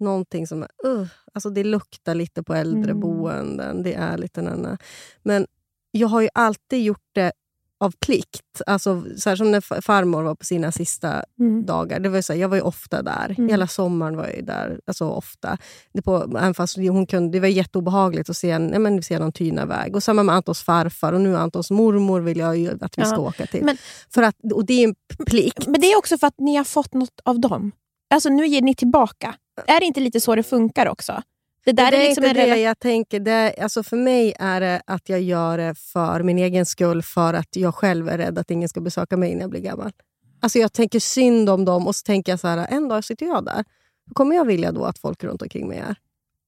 [0.00, 0.62] någonting som...
[0.62, 3.82] Uh, alltså det luktar lite på äldreboenden.
[3.82, 4.78] Det är lite nanna.
[5.22, 5.46] Men
[5.90, 7.32] jag har ju alltid gjort det
[7.80, 8.62] av plikt.
[8.66, 11.66] Alltså, så här som när fa- farmor var på sina sista Mm.
[11.66, 12.00] dagar.
[12.00, 13.34] Det var så här, jag var ju ofta där.
[13.38, 13.48] Mm.
[13.50, 14.80] Hela sommaren var jag ju där.
[14.86, 15.58] Alltså ofta.
[15.92, 19.18] Det, på, även fast hon kunde, det var jätteobehagligt att se, en, ja, men, se
[19.18, 19.96] någon tyna iväg.
[19.96, 23.06] Och samma med Antons farfar och nu Antons mormor vill jag ju att vi Ja.
[23.06, 23.64] ska åka till.
[23.64, 23.76] Men-
[24.14, 24.94] För att, och det är en
[25.26, 25.66] plikt.
[25.66, 27.72] Men det är också för att ni har fått något av dem.
[28.10, 29.34] Alltså nu ger ni tillbaka.
[29.66, 31.22] Är det inte lite så det funkar också?
[31.64, 33.20] Det där det är är liksom inte en det jag tänker.
[33.20, 37.02] Det är, alltså för mig är det att jag gör det för min egen skull,
[37.02, 39.92] för att jag själv är rädd att ingen ska besöka mig när jag blir gammal.
[40.40, 43.26] Alltså jag tänker synd om dem och så tänker jag så här, en dag sitter
[43.26, 43.64] jag där.
[44.06, 45.96] Då kommer jag vilja då att folk runt omkring mig är.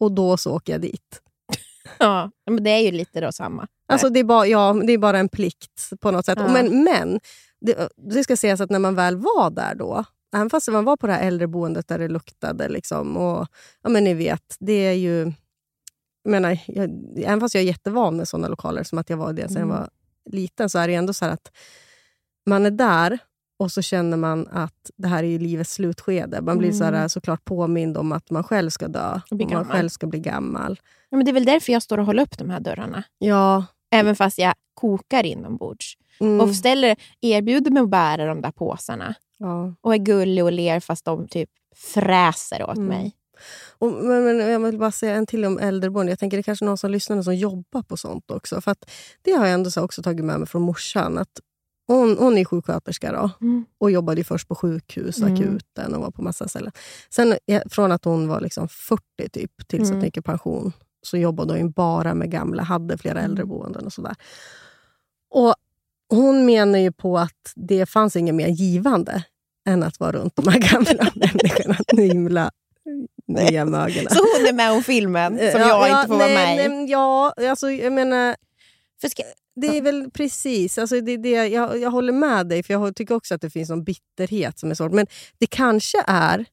[0.01, 1.23] Och då så åker jag dit.
[1.99, 3.67] Ja, men det är ju lite då samma.
[3.89, 6.39] Alltså det, är bara, ja, det är bara en plikt på något sätt.
[6.41, 6.53] Ja.
[6.53, 7.21] Men, men
[7.61, 10.05] det, det ska sägas att när man väl var där då,
[10.37, 13.47] även fast man var på det här äldreboendet där det luktade, liksom, och,
[13.83, 15.33] ja, men ni vet, det är ju...
[16.23, 16.91] Jag menar, jag,
[17.25, 19.69] även fast jag är jättevan med såna lokaler, som att jag var det sedan Mm.
[19.69, 19.89] jag var
[20.31, 21.53] liten, så är det ändå så att
[22.47, 23.19] man är där
[23.59, 26.41] och så känner man att det här är ju livets slutskede.
[26.41, 27.09] Man blir så här, Mm.
[27.09, 29.21] såklart påmind om att man själv ska dö.
[29.31, 30.81] Och Och man själv ska bli gammal.
[31.11, 33.03] Ja, men det är väl därför jag står och håller upp de här dörrarna.
[33.19, 33.65] Ja.
[33.91, 35.95] Även fast jag kokar inombords.
[36.21, 39.15] Mm, Och ställer, erbjuder mig att bära de där påsarna.
[39.39, 39.75] Ja.
[39.81, 42.89] Och är gullig och ler fast de typ fräser åt Mm.
[42.89, 43.15] mig.
[43.79, 46.13] Och, men, men jag vill bara säga en till om äldreboende.
[46.13, 48.61] Jag tänker det är kanske någon som lyssnar som jobbar på sånt också.
[48.61, 48.77] För
[49.23, 51.19] det har jag ändå så också tagit med mig från morsan.
[51.19, 51.41] Att
[51.87, 53.65] hon, hon är sjuksköterska då, Mm.
[53.79, 55.35] och jobbade ju först på sjukhus, Mm.
[55.35, 56.73] akuten och var på massa ställen.
[57.11, 57.35] Sen
[57.71, 59.91] från att hon var liksom 40 typ, tills Mm.
[59.91, 60.73] att hon gick i pension
[61.03, 63.31] så jobbade hon bara med gamla, hade flera Mm.
[63.31, 64.15] äldreboenden och sådär.
[65.31, 65.55] Och
[66.09, 69.25] hon menar ju på att det fanns inget mer givande
[69.69, 71.77] än att vara runt de här gamla människorna.
[71.97, 72.51] Himla
[73.27, 74.11] nya mögorna.
[74.11, 76.67] Så hon är med om filmen som Ja, jag ja, inte får vara nej, med
[76.67, 76.69] i.
[76.69, 78.37] nej, Ja, alltså, jag menar,
[79.09, 79.23] ska,
[79.57, 80.79] det är väl precis.
[80.79, 83.69] Alltså, det, det, jag, jag håller med dig, för jag tycker också att det finns
[83.71, 84.93] någon bitterhet som är svårt.
[84.93, 85.07] Men
[85.39, 86.45] det kanske är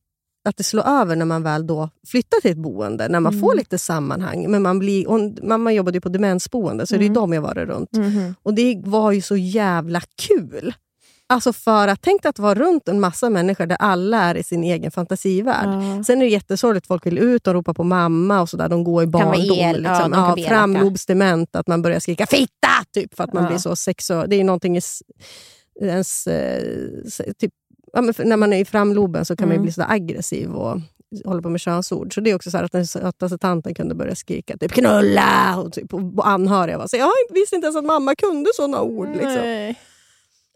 [0.45, 3.41] att det slår över när man väl då flyttar till ett boende, när man Mm.
[3.41, 4.51] får lite sammanhang.
[4.51, 7.13] Men man blir, hon, mamma jobbade ju på demensboende, så det är Mm.
[7.13, 7.91] de jag varit runt.
[7.93, 8.35] Mhm.
[8.43, 10.73] Och det var ju så jävla kul.
[11.27, 14.63] Alltså för att, tänk att vara runt en massa människor där alla är i sin
[14.63, 16.05] egen fantasivärld.
[16.05, 18.69] Sen är det jättesorgligt, folk vill ut och ropa på mamma och sådär.
[18.69, 19.33] De går i barndom.
[19.41, 20.11] el- ja, liksom.
[20.13, 20.55] ja, bli elaka.
[20.55, 23.49] framlobsdement, att man börjar skrika “fitta!” typ, för att man Ja.
[23.49, 24.29] blir så sexuell.
[24.29, 24.81] Det är någonting i
[25.81, 26.27] ens...
[26.27, 26.63] Eh,
[27.39, 27.51] typ,
[27.95, 29.63] ja, när man är i framloben så kan man Mm.
[29.63, 30.79] bli så aggressiv och
[31.25, 32.13] hålla på med könsord.
[32.15, 35.57] Så det är också så här att den sötaste tanten kunde börja skrika typ “knulla!”
[35.57, 39.07] och, typ, och anhöriga var så jag visste inte ens att mamma kunde såna ord.
[39.13, 39.73] Liksom.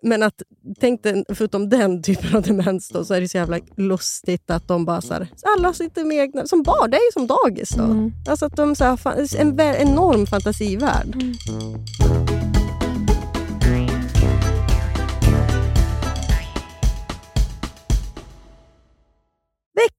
[0.02, 0.42] Men att,
[0.80, 4.68] tänk dig, förutom den typen av demens då, så är det så jävla lustigt att
[4.68, 7.70] de bara så här, alla sitter med egna, som barn, det är ju som dagis
[7.70, 7.84] då.
[7.84, 8.12] Mm.
[8.30, 11.24] Alltså att de så här, en enorm fantasivärld.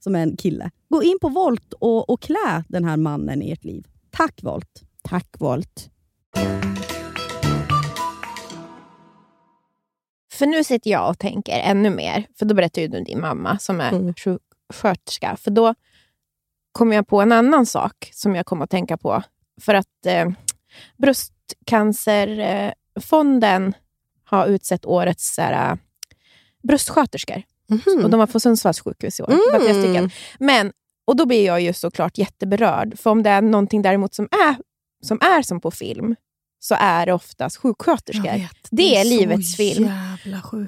[0.00, 0.70] som är en kille.
[0.88, 3.86] Gå in på Volt och, och klä den här mannen i ert liv.
[4.10, 4.82] Tack Volt!
[5.02, 5.90] Tack Volt.
[10.32, 13.58] För nu sitter jag och tänker ännu mer, för då berättar ju du din mamma
[13.58, 14.14] som är Mm.
[14.14, 15.36] sjuksköterska.
[15.36, 15.74] För då
[16.72, 19.22] kom jag på en annan sak som jag kom att tänka på.
[19.60, 20.28] För att eh,
[20.96, 23.72] Bröstcancerfonden
[24.24, 25.76] har utsett årets så här, eh,
[27.68, 28.04] bröstsköterskor.
[28.04, 29.26] Och de var på Sundsvalls sjukhus i år.
[29.26, 30.10] Det var tre stycken.
[30.38, 30.72] Men,
[31.06, 32.98] och då blir jag ju såklart jätteberörd.
[32.98, 34.56] För om det är någonting däremot som är
[35.02, 36.14] som, är som på film,
[36.60, 38.48] så är det oftast sjuksköterskor.
[38.70, 39.90] Det är livets film.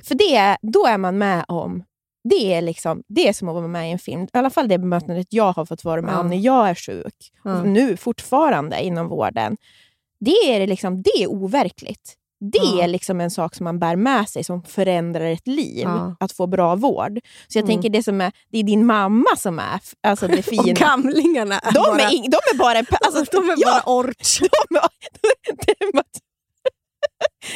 [0.04, 1.84] För det, då är man med om...
[2.28, 4.22] Det är, liksom, det är som att vara med i en film.
[4.22, 6.20] I alla fall det bemötandet jag har fått vara med Ja.
[6.20, 7.14] om när jag är sjuk.
[7.44, 7.60] Ja.
[7.60, 9.56] Och nu fortfarande inom vården.
[10.20, 12.16] Det är, liksom, det är overkligt.
[12.40, 12.83] Det Ja.
[12.85, 15.83] är liksom en sak som man bär med sig som förändrar ett liv.
[15.83, 16.16] Ja.
[16.20, 17.20] Att få bra vård.
[17.48, 17.74] Så jag Mm.
[17.74, 20.72] tänker det som är, det är din mamma som är alltså det Och fina.
[20.72, 22.00] gamlingarna är De bara...
[22.03, 22.79] är, ing, de är bara...
[23.07, 24.40] Alltså, de är ja, bara orch.
[24.70, 24.88] de är,
[25.66, 26.05] det är bara-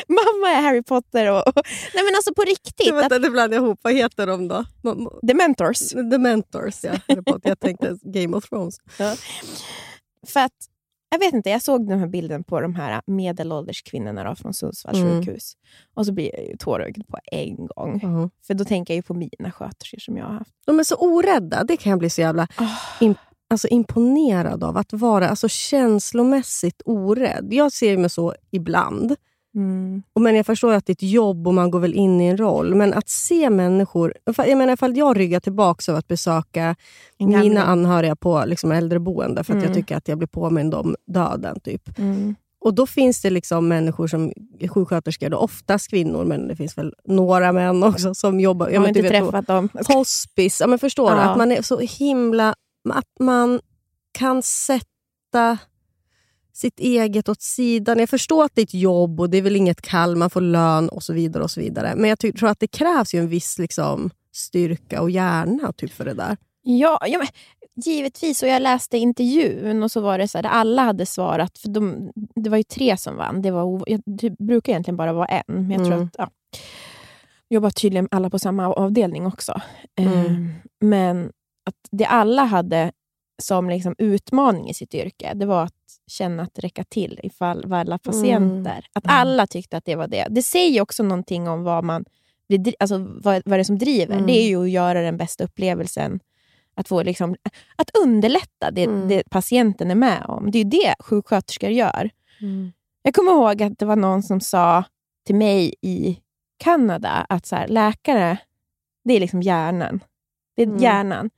[0.09, 1.47] Mamma är Harry Potter och...
[1.49, 1.63] och
[1.95, 2.93] nej men alltså på riktigt.
[2.93, 3.79] Att, Vänta, det blandar jag ihop.
[3.83, 4.65] Vad heter de då?
[5.29, 5.89] The mentors.
[5.89, 6.91] The Mentors, ja.
[7.09, 7.49] Harry Potter.
[7.49, 8.77] Jag tänkte Game of Thrones.
[10.27, 10.53] För att,
[11.15, 14.55] jag vet inte, jag såg den här bilden på de här medelålders kvinnorna då, från
[14.55, 15.19] Sundsvalls Mm.
[15.27, 15.53] sjukhus.
[15.95, 18.01] Och så blir jag ju tårögd på en gång.
[18.47, 20.51] För då tänker jag ju på mina sköterskor som jag har haft.
[20.67, 21.65] De är så orädda.
[21.65, 22.47] Det kan jag bli så jävla
[23.01, 23.15] im-
[23.51, 24.77] alltså, imponerad av.
[24.77, 27.49] Att vara alltså, känslomässigt orädd.
[27.53, 29.17] Jag ser mig så ibland.
[29.55, 30.03] Mm.
[30.13, 32.27] Och Men jag förstår att det är ett jobb och man går väl in i
[32.27, 32.75] en roll.
[32.75, 34.15] Men att se människor...
[34.37, 36.77] Jag menar, ifall jag ryggar tillbaka av att besöka
[37.19, 37.41] gamling.
[37.41, 39.67] mina anhöriga på liksom äldreboende för att Mm.
[39.67, 41.61] jag tycker att jag blir påmind om döden.
[41.61, 41.99] Typ.
[41.99, 42.35] Mm.
[42.61, 44.33] Och Då finns det liksom människor som
[44.69, 48.69] sjuksköterskor, då, oftast kvinnor, men det finns väl några män också som jobbar...
[48.69, 49.69] Jag har inte du vet, träffat dem.
[49.89, 50.61] hospice.
[50.61, 51.17] Ja, men förstår du?
[51.17, 51.23] Ja.
[51.23, 52.55] Att man är så himla...
[52.91, 53.61] Att man
[54.19, 55.59] kan sätta
[56.55, 57.99] sitt eget åt sidan.
[57.99, 60.41] Jag förstår att det är ett jobb och det är väl inget kall, man får
[60.41, 61.43] lön och så vidare.
[61.43, 61.93] och så vidare.
[61.97, 66.05] Men jag tror att det krävs ju en viss liksom, styrka och hjärna typ, för
[66.05, 66.37] det där.
[66.63, 67.27] Ja, ja men,
[67.85, 68.43] givetvis.
[68.43, 71.59] Och jag läste intervjun och så var det så här, alla hade svarat.
[71.59, 73.43] För de, det var ju tre som vann.
[73.43, 75.43] Det, var, det brukar egentligen bara vara en.
[75.47, 76.05] Men jag tror Mm.
[76.07, 76.29] att ja,
[77.49, 79.61] jobbar tydligen alla på samma avdelning också.
[79.99, 80.13] Mm.
[80.27, 81.25] Ehm, men
[81.67, 82.93] att det alla hade
[83.43, 87.99] som liksom utmaning i sitt yrke, det var att känna att räcka till ifall alla
[87.99, 88.87] patienter.
[88.93, 89.17] Att Mm.
[89.17, 90.27] alla tyckte att det var det.
[90.31, 92.05] Det säger också någonting om vad man
[92.79, 94.15] alltså vad, vad det är som driver.
[94.15, 94.27] Mm.
[94.27, 96.21] Det är ju att göra den bästa upplevelsen.
[96.77, 97.37] Att, få liksom,
[97.77, 99.09] att underlätta det, Mm.
[99.09, 100.51] det patienten är med om.
[100.51, 102.11] Det är ju det sjuksköterskor gör.
[103.03, 104.85] Jag kommer ihåg att det var någon som sa
[105.27, 106.19] till mig i
[106.59, 108.39] Kanada att så här, läkare,
[109.05, 110.01] det är liksom hjärnan.
[110.57, 110.79] Det är Mm.
[110.79, 111.31] hjärnan.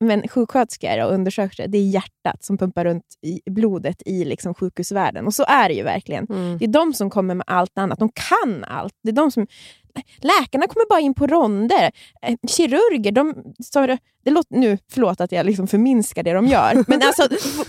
[0.00, 5.26] Men sjuksköterskor och undersköterskor, det är hjärtat som pumpar runt i blodet i liksom sjukhusvärlden.
[5.26, 6.26] Och så är det ju verkligen.
[6.30, 6.58] Mm.
[6.58, 7.98] Det är de som kommer med allt annat.
[7.98, 8.94] De kan allt.
[9.02, 9.46] Det är de som,
[10.18, 11.90] läkarna kommer bara in på ronder.
[12.22, 13.86] Eh, Kirurger, de, så,
[14.24, 16.84] det låter, nu, förlåt att jag liksom förminskar det de gör.
[16.88, 17.22] Men alltså,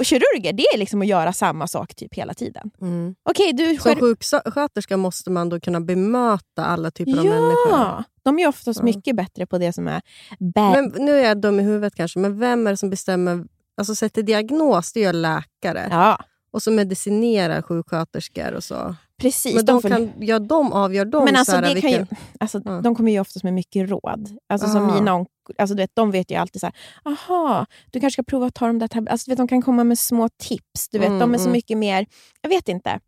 [0.03, 2.71] kirurger, det är liksom att göra samma sak typ hela tiden.
[2.81, 3.15] Mm.
[3.29, 7.69] Okej, du Som sjuksköterska måste man då kunna bemöta alla typer av människor.
[7.71, 8.85] Ja, de är oftast Ja.
[8.85, 10.01] mycket bättre på det som är
[10.39, 10.71] bad.
[10.71, 13.45] Men, nu är jag dum i huvudet kanske, men vem är det som bestämmer,
[13.77, 14.93] alltså sätter diagnos?
[14.93, 15.87] Det gör läkare.
[15.91, 16.19] ja,
[16.51, 18.95] Och så medicinerar sjuksköterskor och så.
[19.21, 19.55] Precis.
[19.55, 22.17] Men de de får- kan, ja, de avgör de men alltså, det kan ju, vilken-
[22.39, 22.81] alltså, Ja.
[22.81, 24.37] De kommer ju oftast med mycket råd.
[24.49, 24.93] Alltså, som Ah.
[24.95, 26.75] mina onk- alltså, du vet, De vet ju alltid så här,
[27.05, 29.83] aha, du kanske ska prova att ta de där tab-" alltså, vet, De kan komma
[29.83, 30.89] med små tips.
[30.91, 31.51] Du vet, Mm, de är så mm.
[31.53, 32.05] mycket mer,
[32.41, 32.99] jag vet inte.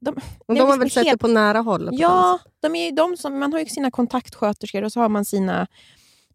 [0.00, 0.14] De,
[0.46, 1.86] de har väl sett helt- det på nära håll?
[1.88, 5.08] på Ja, de är ju de som, man har ju sina kontaktsköterskor och så har
[5.08, 5.66] man sina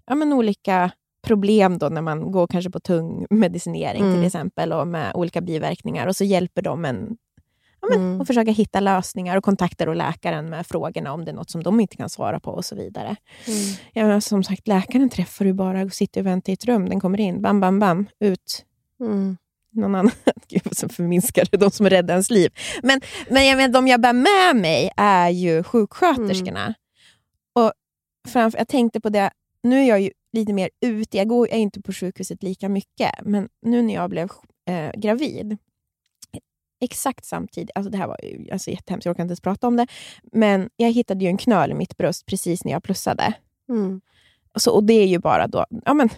[0.08, 0.92] ja, men olika
[1.28, 4.16] problem då när man går kanske på tung medicinering Mm.
[4.16, 7.18] till exempel och med olika biverkningar och så hjälper de en
[7.92, 8.22] ja, men, Mm.
[8.22, 11.64] att försöka hitta lösningar och kontaktar då läkaren med frågorna om det är något som
[11.64, 13.16] de inte kan svara på och så vidare.
[13.48, 13.60] Mm.
[14.12, 16.90] Ja, som sagt, läkaren träffar du bara och sitter och väntar i ett rum.
[16.90, 18.66] Den kommer in, bam, bam, bam, ut
[19.00, 19.38] Mm.
[19.72, 20.12] någon annan.
[20.48, 22.52] Gud, som förminskar de som räddar ens liv.
[22.84, 26.74] Men, men jag menar, de jag bär med mig är ju sjuksköterskorna.
[27.54, 27.72] Och
[28.28, 29.32] framför, jag tänkte på det,
[29.64, 32.70] nu är jag ju lite mer ute, jag går jag är inte på sjukhuset lika
[32.70, 34.30] mycket, men nu när jag blev
[34.70, 35.58] eh, gravid,
[36.86, 39.76] exakt samtidigt, alltså det här var ju alltså jättehemskt, jag orkar inte ens prata om
[39.78, 39.88] det,
[40.32, 43.34] men jag hittade ju en knöl i mitt bröst precis när jag plussade.
[43.70, 44.02] Mm.
[44.56, 46.10] Så, och det är ju bara då, ja men,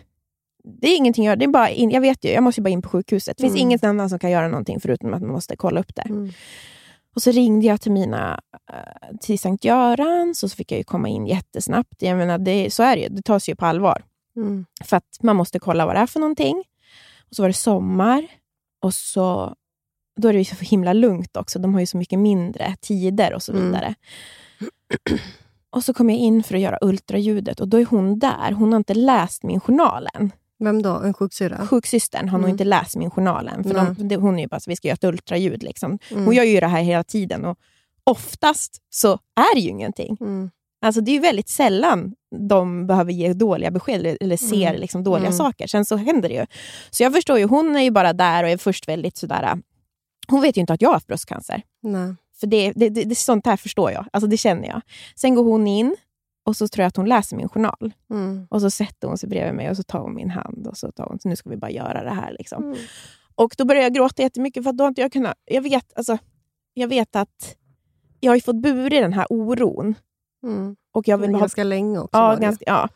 [0.63, 2.69] det är ingenting, jag, det är bara in, jag vet ju, jag måste ju bara
[2.69, 3.37] in på sjukhuset.
[3.37, 3.61] Det finns Mm.
[3.61, 6.01] ingen annan som kan göra någonting förutom att man måste kolla upp det.
[6.01, 6.31] Mm.
[7.15, 8.41] Och så ringde jag till mina
[8.73, 12.01] eh, till Sankt Görans och så fick jag ju komma in jättesnabbt.
[12.01, 14.03] Jag menar, det, så är det ju, det tas ju på allvar.
[14.35, 14.65] Mm.
[14.83, 16.63] För att man måste kolla vad det är för någonting.
[17.29, 18.27] Och så var det sommar
[18.81, 19.55] och så
[20.17, 21.59] då är det ju så himla lugnt också.
[21.59, 23.65] De har ju så mycket mindre tider och så Mm.
[23.65, 23.95] vidare.
[25.69, 28.51] Och så kom jag in för att göra ultraljudet och då är hon där.
[28.51, 30.31] Hon har inte läst min journalen.
[30.59, 30.89] Vem då?
[30.89, 31.67] En sjuksyrra?
[31.67, 32.53] Sjuksystern har nog Mm.
[32.53, 33.63] inte läst min journalen.
[33.63, 33.85] För Nej.
[34.09, 35.63] de, hon är ju bara så vi ska göra ett ultraljud.
[35.63, 35.99] Liksom.
[36.11, 36.25] Mm.
[36.25, 37.57] Hon gör ju det här hela tiden och
[38.03, 40.17] oftast så är det ju ingenting.
[40.21, 40.49] Mm.
[40.81, 42.13] Alltså det är ju väldigt sällan
[42.49, 44.81] de behöver ge dåliga besked eller, eller ser Mm.
[44.81, 45.37] liksom dåliga Mm.
[45.37, 45.67] saker.
[45.67, 46.45] Sen så händer det ju.
[46.89, 49.57] Så jag förstår ju, hon är ju bara där och är först väldigt sådär...
[50.27, 51.61] Hon vet ju inte att jag har haft bröstcancer.
[51.81, 52.15] Nej.
[52.39, 54.05] För det, det, det, det, sånt här förstår jag.
[54.13, 54.81] Alltså det känner jag.
[55.15, 55.95] Sen går hon in
[56.45, 57.93] och så tror jag att hon läser min journal.
[58.09, 58.47] Mm.
[58.49, 60.91] Och så sätter hon sig bredvid mig och så tar hon min hand och så
[60.91, 62.35] tar hon, så nu ska vi bara göra det här.
[62.39, 62.63] Liksom.
[62.63, 62.77] Mm.
[63.35, 65.35] Och då börjar jag gråta jättemycket för då har inte jag kunnat...
[65.45, 66.17] Jag vet, alltså,
[66.73, 67.55] jag vet att
[68.19, 69.95] jag har ju fått bura den här oron.
[70.43, 70.75] Mm.
[70.91, 72.17] Och jag vill ha, Ganska länge också.
[72.17, 72.89] ja, ganska, ja.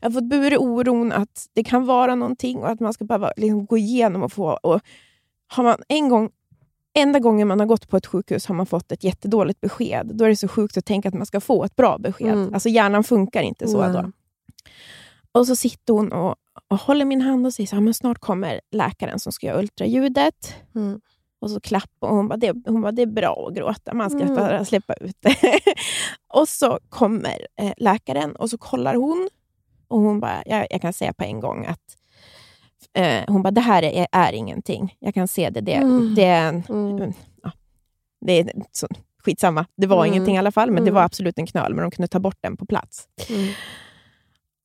[0.00, 3.32] Jag har fått bura oron att det kan vara någonting och att man ska behöva
[3.36, 4.58] liksom gå igenom och få...
[4.62, 4.80] Och
[5.46, 6.30] har man en gång,
[6.96, 10.10] enda gången man har gått på ett sjukhus har man fått ett jättedåligt besked.
[10.14, 12.32] Då är det så sjukt att tänka att man ska få ett bra besked.
[12.32, 12.54] Mm.
[12.54, 13.92] Alltså hjärnan funkar inte så Nej.
[13.92, 14.12] då.
[15.32, 16.34] Och så sitter hon och,
[16.68, 19.58] och håller min hand och säger så här, men snart kommer läkaren som ska göra
[19.58, 20.54] ultraljudet.
[20.74, 21.00] Mm.
[21.38, 22.28] Och så klappar hon.
[22.28, 24.64] Bara, det, hon bara, det är bra att gråta, man ska Mm.
[24.64, 25.36] släppa ut det.
[26.34, 29.28] och så kommer eh, läkaren och så kollar hon.
[29.88, 31.96] Och hon bara, jag, jag kan säga på en gång att
[32.96, 34.96] eh, hon bara, det här är, är ingenting.
[34.98, 35.60] Jag kan se det.
[35.60, 36.14] Det, Mm.
[36.14, 37.12] det en, Mm.
[37.42, 37.50] ja,
[38.26, 38.86] det är så,
[39.24, 39.66] skitsamma.
[39.76, 40.12] Det var Mm.
[40.12, 40.94] ingenting i alla fall, men det Mm.
[40.94, 43.04] var absolut en knöl, men de kunde ta bort den på plats.
[43.30, 43.48] Mm.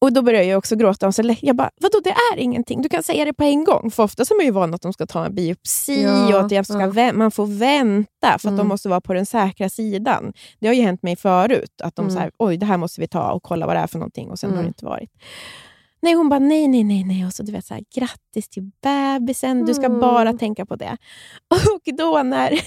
[0.04, 1.08] Och Då började jag också gråta.
[1.08, 2.82] Och så jag bara, vadå det är ingenting?
[2.82, 3.92] Du kan säga det på en gång.
[3.92, 6.46] För ofta så är man ju van att de ska ta en biopsi Ja, och
[6.46, 7.14] att jag ska ja.
[7.14, 8.58] man får vänta för att Mm.
[8.58, 10.34] de måste vara på den säkra sidan.
[10.60, 11.82] Det har ju hänt mig förut.
[11.84, 12.16] Att de Mm.
[12.16, 14.30] säger, oj det här måste vi ta och kolla vad det är för någonting.
[14.30, 14.66] Och sen har Mm.
[14.66, 15.12] det inte varit.
[16.02, 17.04] Nej, hon bara nej, nej, nej.
[17.04, 17.26] nej.
[17.26, 20.00] Och så du vet så här, grattis till bebisen, du ska Mm.
[20.00, 20.98] bara tänka på det.
[21.74, 22.62] Och då när,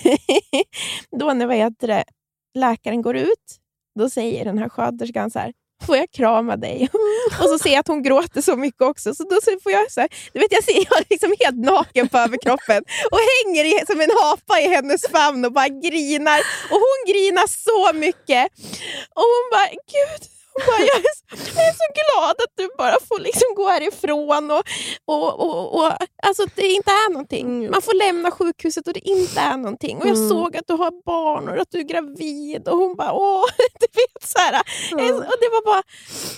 [1.19, 2.05] då när vad heter det,
[2.55, 3.59] läkaren går ut,
[3.99, 5.53] då säger den här sköterskan så här,
[5.87, 6.89] får jag krama dig?
[7.41, 9.15] Och så ser jag att hon gråter så mycket också.
[9.15, 12.19] Så då får jag så här, du vet, jag ser jag liksom helt naken på
[12.19, 16.39] överkroppen och hänger i, som en apa i hennes famn och bara grinar.
[16.71, 18.53] Och hon grinar så mycket.
[19.15, 20.23] Och hon bara, gud,
[20.67, 21.25] bara, jag, är så,
[21.59, 24.51] jag är så glad att du bara får liksom gå härifrån.
[24.51, 24.63] Och,
[25.05, 25.93] och, och, och,
[26.23, 27.47] alltså det inte är någonting.
[27.59, 27.71] Mm.
[27.71, 29.97] Man får lämna sjukhuset och det inte är någonting.
[29.99, 30.29] Och jag Mm.
[30.29, 32.69] såg att du har barn och att du är gravid.
[32.69, 33.45] Och hon bara, åh,
[33.81, 34.53] du vet så här.
[34.91, 35.15] Ja.
[35.15, 35.83] Och, det var bara,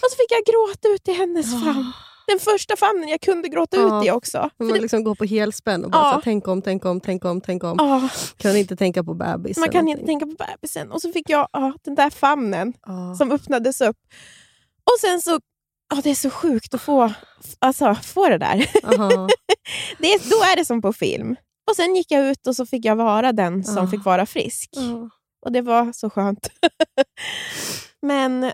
[0.03, 1.93] och så fick jag gråta ut i hennes famn.
[2.27, 4.01] Den första famnen jag kunde gråta Ja.
[4.03, 4.51] ut i också.
[4.59, 6.15] Man det, liksom går på helspänn och bara Ja.
[6.15, 7.77] så tänk om, tänk om, tänk om, tänk om.
[7.79, 9.57] ja, Kan inte tänka på bebis.
[9.59, 10.93] man kan inte tänka på bebisen.
[10.93, 12.73] Och så fick jag ja, den där famnen
[13.19, 13.97] som öppnades upp.
[14.85, 15.41] Och sen så,
[15.95, 17.13] ja, det är så sjukt att få,
[17.59, 18.57] alltså, få det där.
[19.99, 21.37] Det är, då är det som på film.
[21.71, 23.87] Och Sen gick jag ut och så fick jag vara den som Ja.
[23.91, 24.71] fick vara frisk.
[24.73, 25.11] Ja.
[25.47, 26.49] Och det var så skönt.
[28.03, 28.53] Men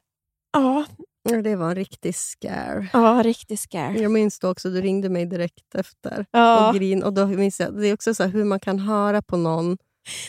[0.53, 0.85] Ja,
[1.25, 2.89] Det var en riktig scare.
[2.93, 3.99] ja riktigt scare.
[3.99, 6.27] Jag minns då också, du ringde mig direkt efter.
[6.31, 8.79] Ja, Och grin, och då minns jag, det är också så här, hur man kan
[8.79, 9.79] höra på någon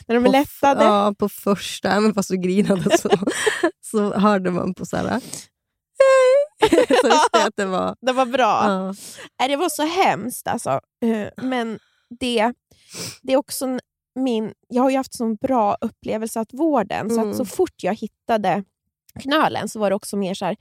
[0.07, 0.83] när de är på, lättade.
[0.83, 3.09] Ja, på första, även fast du grinade så,
[3.81, 5.19] så hörde man på så här...
[7.01, 7.95] så visste att det var...
[8.01, 8.63] Det var bra.
[8.67, 8.93] Ja.
[9.39, 10.69] Nej, det var så hemskt alltså.
[11.05, 11.79] Eh, Men
[12.19, 12.53] det,
[13.21, 13.79] det är också
[14.19, 14.53] min...
[14.67, 17.29] Jag har ju haft så bra upplevelse av vården, så Mm.
[17.29, 18.63] att så fort jag hittade
[19.19, 20.55] knölen så var det också mer så här,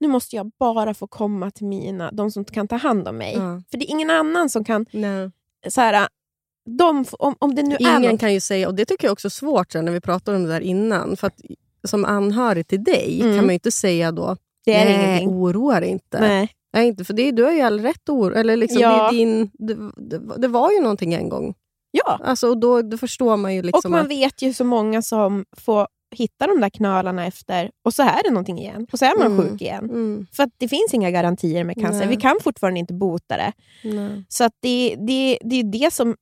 [0.00, 3.34] nu måste jag bara få komma till mina, de som kan ta hand om mig.
[3.36, 3.62] Ja.
[3.70, 4.86] För det är ingen annan som kan...
[4.92, 5.30] Nej.
[5.68, 6.08] Så här,
[6.78, 9.12] de, om, om det nu är Ingen något, kan ju säga, och det tycker jag
[9.12, 11.16] också är svårt sen när vi pratade om det där innan.
[11.16, 11.40] För att
[11.88, 13.34] som anhörig till dig Mm.
[13.36, 15.28] kan man ju inte säga då, det är nej, ingenting.
[15.28, 16.20] oroa dig inte.
[16.20, 16.48] Nej.
[16.72, 18.88] Nej, inte för det, du har ju all rätt oroa eller liksom, Ja.
[18.90, 21.54] det, är din, det, det, det var ju någonting en gång.
[21.90, 24.08] Ja, Alltså, och då, då förstår man ju liksom och man att...
[24.10, 28.30] vet ju så många som får hitta de där knölarna efter och så är det
[28.30, 28.86] någonting igen.
[28.92, 29.48] Och så är man Mm.
[29.48, 29.84] sjuk igen.
[29.84, 31.98] Mm, För att det finns inga garantier med cancer.
[32.06, 32.08] Nej.
[32.08, 33.52] Vi kan fortfarande inte bota det.
[33.84, 34.24] nej.
[34.28, 36.16] Så att det, det, det är det som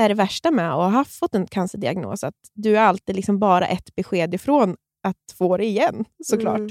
[0.00, 2.24] är det värsta med att ha fått en cancerdiagnos.
[2.24, 6.58] Att du är alltid liksom bara ett besked ifrån att få det igen, såklart.
[6.58, 6.70] Mm.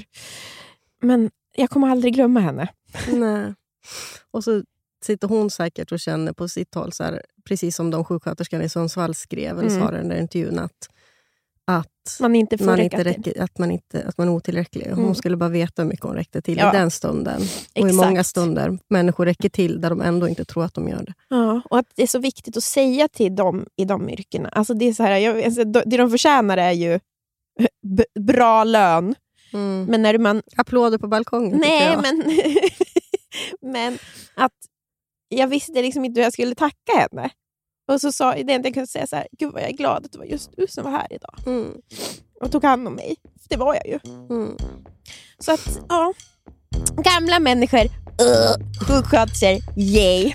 [1.02, 2.68] Men jag kommer aldrig glömma henne.
[3.12, 3.54] Nej.
[4.30, 4.62] Och så
[5.04, 8.68] sitter hon säkert och känner på sitt håll, så här, precis som de sjuksköterskorna i
[8.68, 9.80] Sundsvall skrev, eller Mm.
[9.82, 10.88] sa i den där intervjun, att,
[12.16, 14.86] att, Man inte man inte räcker, att, man inte, att man är otillräcklig.
[14.86, 15.04] Mm.
[15.04, 16.74] Hon skulle bara veta hur mycket hon räckte till Ja.
[16.74, 17.40] i den stunden.
[17.40, 17.94] Och i Exakt.
[17.94, 21.14] många stunder människor räcker till där de ändå inte tror att de gör det.
[21.28, 24.48] Ja, och att det är så viktigt att säga till dem i de yrkena.
[24.48, 27.00] Alltså det, är så här, jag, alltså, det de förtjänar är ju
[28.20, 29.14] bra lön.
[29.88, 32.22] Men när man Applåder på balkongen Nej, men,
[33.72, 33.98] men
[34.34, 34.52] att
[35.28, 37.30] jag visste liksom inte hur jag skulle tacka henne.
[37.88, 40.04] Och så sa det enda jag kunde säga så här, gud vad jag är glad
[40.06, 41.72] att det var just du som var här idag Mm.
[42.40, 43.16] och tog hand om mig.
[43.42, 43.98] För det var jag ju.
[44.30, 44.56] Mm.
[45.38, 46.12] Så att, ja.
[46.96, 50.32] Gamla människor, uh, sjuksköterskor, yay.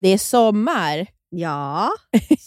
[0.00, 1.06] Det är sommar.
[1.30, 1.90] Ja,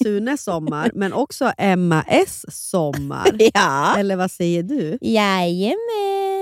[0.04, 3.28] Sunes sommar, men också Emma S sommar.
[3.54, 3.96] Ja.
[3.98, 4.98] Eller vad säger du?
[5.02, 6.41] Jajamän!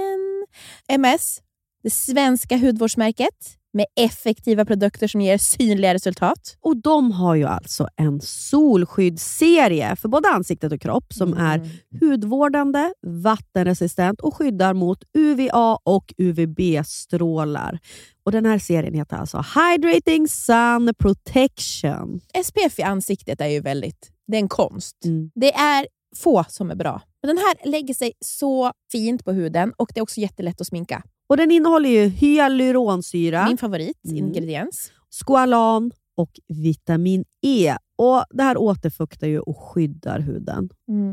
[0.87, 1.41] MS,
[1.83, 6.57] det svenska hudvårdsmärket med effektiva produkter som ger synliga resultat.
[6.61, 11.45] Och De har ju alltså en solskyddsserie för både ansiktet och kropp som Mm.
[11.45, 17.79] är hudvårdande, vattenresistent och skyddar mot UVA och UVB-strålar.
[18.23, 22.19] Och Den här serien heter alltså Hydrating Sun Protection.
[22.43, 24.11] SPF i ansiktet är ju väldigt...
[24.27, 25.05] Det är en konst.
[25.05, 25.31] Mm.
[25.35, 25.87] Det är
[26.17, 27.01] få som är bra.
[27.23, 30.67] Men den här lägger sig så fint på huden och det är också jättelätt att
[30.67, 31.03] sminka.
[31.29, 34.17] Och Den innehåller ju hyaluronsyra, Min favorit Mm.
[34.17, 34.91] ingrediens.
[35.25, 37.75] squalan och vitamin E.
[37.97, 40.69] Och Det här återfuktar ju och skyddar huden.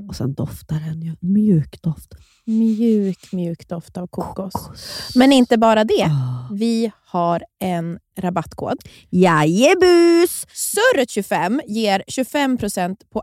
[0.08, 1.16] Och Sen doftar den ju.
[1.20, 2.14] Mjuk doft.
[2.44, 4.54] Mjuk, mjuk doft av kokos.
[5.14, 6.04] Men inte bara det.
[6.04, 6.48] Ah.
[6.52, 8.76] Vi har en rabattkod.
[9.10, 10.46] Jajebus!
[10.46, 13.22] Surret25 ger 25% på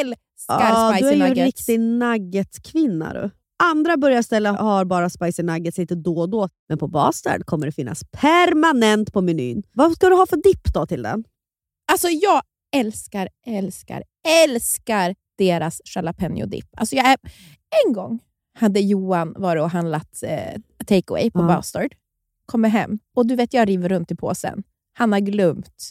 [0.00, 1.46] älskar du spicy är ju en nuggets.
[1.46, 3.30] riktig nuggetkvinna du.
[3.62, 7.72] Andra burgarställen har bara spicy nuggets lite då och då, men på Bastard kommer det
[7.72, 9.62] finnas permanent på menyn.
[9.72, 11.24] Vad ska du ha för dipp då till den?
[11.92, 12.42] Alltså jag
[12.76, 14.02] älskar, älskar,
[14.44, 16.66] älskar deras jalapeno dip.
[16.76, 17.16] Alltså jag är,
[17.86, 18.18] en gång
[18.58, 21.46] hade Johan varit och handlat eh, takeaway på Ja.
[21.46, 21.94] Bastard.
[22.46, 24.62] Kommer hem och du vet jag river runt i påsen.
[24.92, 25.90] Han har glömt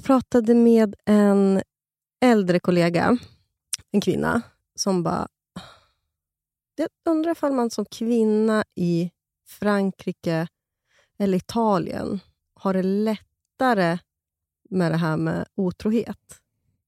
[0.00, 1.62] Jag pratade med en
[2.20, 3.18] äldre kollega,
[3.90, 4.42] en kvinna,
[4.74, 5.28] som bara...
[6.74, 9.10] Jag undrar ifall man som kvinna i
[9.48, 10.48] Frankrike
[11.18, 12.20] eller Italien
[12.54, 13.98] har det lättare
[14.70, 16.40] med det här med otrohet.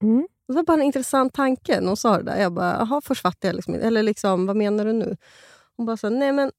[0.03, 0.29] Mm.
[0.47, 2.43] Det var bara en intressant tanke när hon sa det där.
[2.43, 3.75] Jag bara, jaha, först fattar jag liksom.
[3.75, 5.17] Eller liksom, vad menar du nu?
[5.77, 6.53] Hon bara, så, här, nej men...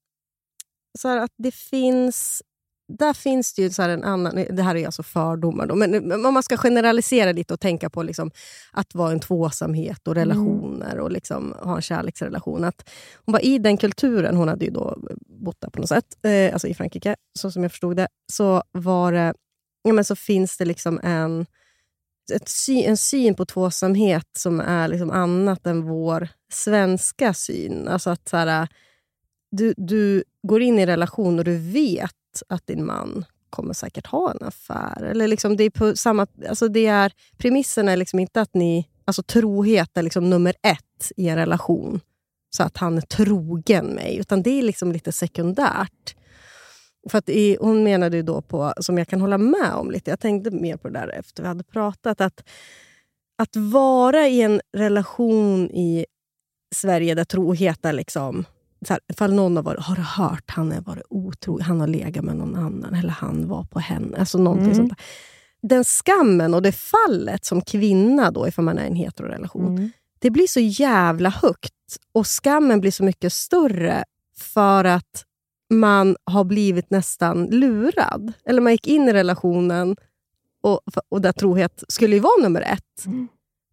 [0.98, 2.42] Så här, att det finns...
[2.88, 4.44] Där finns det ju så en annan...
[4.50, 5.66] Det här är alltså fördomar.
[5.66, 8.30] Då, men om man ska generalisera lite och tänka på liksom
[8.72, 12.64] att vara en tvåsamhet och relationer och liksom ha en kärleksrelation.
[12.64, 12.90] Att
[13.24, 14.98] hon var I den kulturen, hon hade ju då
[15.44, 18.62] bott där på något sätt, eh, alltså i Frankrike, så som jag förstod det, så
[18.72, 19.34] var det...
[19.82, 21.46] Ja, men så finns det liksom en
[22.46, 27.88] sy, en syn på tvåsamhet som är liksom annat än vår svenska syn.
[27.88, 28.68] Alltså att så här,
[29.50, 31.56] du, du går in i en relation och du
[32.34, 35.02] vet att din man kommer säkert ha en affär.
[35.02, 38.88] Eller liksom det är på samma, alltså det är, premissen är liksom inte att ni...
[39.06, 42.00] Alltså trohet är liksom nummer ett i en relation.
[42.50, 44.16] Så att han är trogen mig.
[44.18, 46.16] Utan det är liksom lite sekundärt.
[47.10, 50.10] För att i, hon menade ju då på, som jag kan hålla med om lite,
[50.10, 52.44] jag tänkte mer på det där efter vi hade pratat, att,
[53.38, 56.06] att vara i en relation i
[56.74, 58.44] Sverige där trohet är liksom...
[58.84, 61.86] Så här, ifall någon har varit, har du hört, han har varit otrogen, han har
[61.86, 64.16] legat med någon annan, eller han var på henne.
[64.18, 64.76] Alltså någonting Mm.
[64.76, 64.98] sånt där.
[65.68, 69.90] Den skammen och det fallet som kvinna, då, ifall man är i en heterorelation, Mm.
[70.18, 71.72] det blir så jävla högt.
[72.12, 74.04] Och skammen blir så mycket större
[74.38, 75.24] för att
[75.70, 78.32] man har blivit nästan lurad.
[78.44, 79.96] Eller man gick in i relationen
[80.62, 83.06] och, och där trohet skulle ju vara nummer ett.
[83.06, 83.28] Mm.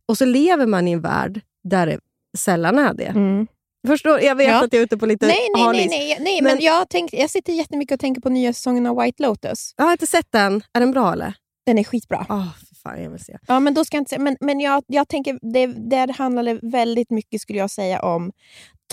[0.05, 1.99] Och så lever man i en värld där det
[2.37, 3.05] sällan är det.
[3.05, 3.47] Mm.
[3.87, 4.63] Förstår, jag vet Ja.
[4.65, 7.13] att jag är ute på lite Nej, nej, nej, nej, nej men, Men- jag, tänk,
[7.13, 9.73] jag sitter jättemycket och tänker på nya säsongen av White Lotus.
[9.77, 10.63] Jag har inte sett den.
[10.73, 11.33] Är den bra eller?
[11.65, 12.25] Den är skitbra.
[12.29, 13.37] Oh, för fan, jag vill se.
[13.47, 16.59] Ja, men då ska jag inte säga, men, men jag, jag tänker, det, det handlade
[16.61, 18.31] väldigt mycket skulle jag säga om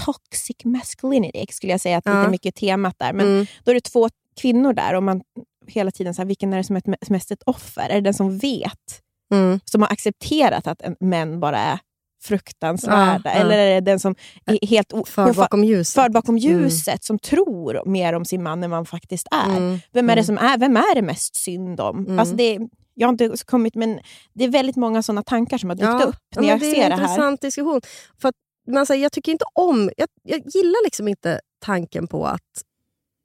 [0.04, 2.18] toxic masculinity, skulle jag säga att Ja.
[2.18, 3.12] lite mycket temat där.
[3.12, 3.46] Men Mm.
[3.64, 4.08] då är det två
[4.40, 5.20] kvinnor där och man
[5.66, 7.88] hela tiden så här, vilken är det som är ett- mest ett offer?
[7.88, 9.60] Är det den som vet, Mm.
[9.64, 11.78] som har accepterat att en, män bara är
[12.22, 13.20] fruktansvärda?
[13.24, 13.40] Ja, ja.
[13.40, 14.14] Eller är det den som
[14.46, 15.94] är helt o- För ofa- bakom ljuset.
[15.94, 19.56] förd bakom ljuset, som tror mer om sin man än man faktiskt är?
[19.56, 19.78] Mm.
[19.92, 20.24] Vem är det Mm.
[20.24, 21.98] som är, vem är det mest synd om?
[22.06, 22.18] Mm.
[22.18, 22.58] Alltså det,
[22.94, 24.00] jag har inte kommit, men
[24.34, 26.66] det är väldigt många såna tankar som har dykt upp ja, när men jag det
[26.70, 27.02] är ser en det här.
[27.02, 27.80] intressant diskussion.
[28.20, 28.34] För att,
[28.68, 29.90] man säger, jag tycker inte om...
[29.96, 32.40] Jag, jag gillar liksom inte tanken på att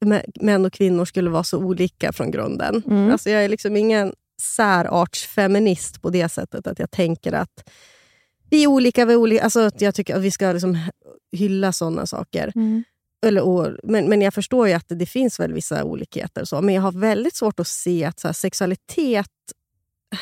[0.05, 2.83] mä- män och kvinnor skulle vara så olika från grunden.
[2.87, 3.11] Mm.
[3.11, 7.69] Alltså jag är liksom ingen särartsfeminist på det sättet att jag tänker att
[8.53, 9.43] vi är olika, vi är olika.
[9.43, 10.77] Alltså jag tycker att vi ska liksom
[11.31, 12.51] hylla såna saker.
[12.55, 12.83] Mm.
[13.25, 16.45] Eller, och, men, men jag förstår ju att det, det finns väl vissa olikheter.
[16.45, 19.27] Så, men jag har väldigt svårt att se att så här, sexualitet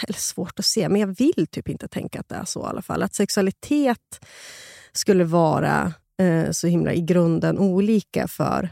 [0.08, 2.64] eller svårt att se, men jag vill typ inte tänka att det är så i
[2.64, 3.04] alla fall.
[3.04, 4.26] Att sexualitet
[4.92, 8.70] skulle vara eh, så himla i grunden olika för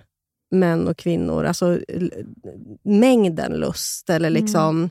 [0.51, 1.45] män och kvinnor.
[1.45, 1.80] Alltså
[2.84, 4.41] mängden lust eller mm.
[4.41, 4.89] liksom mm.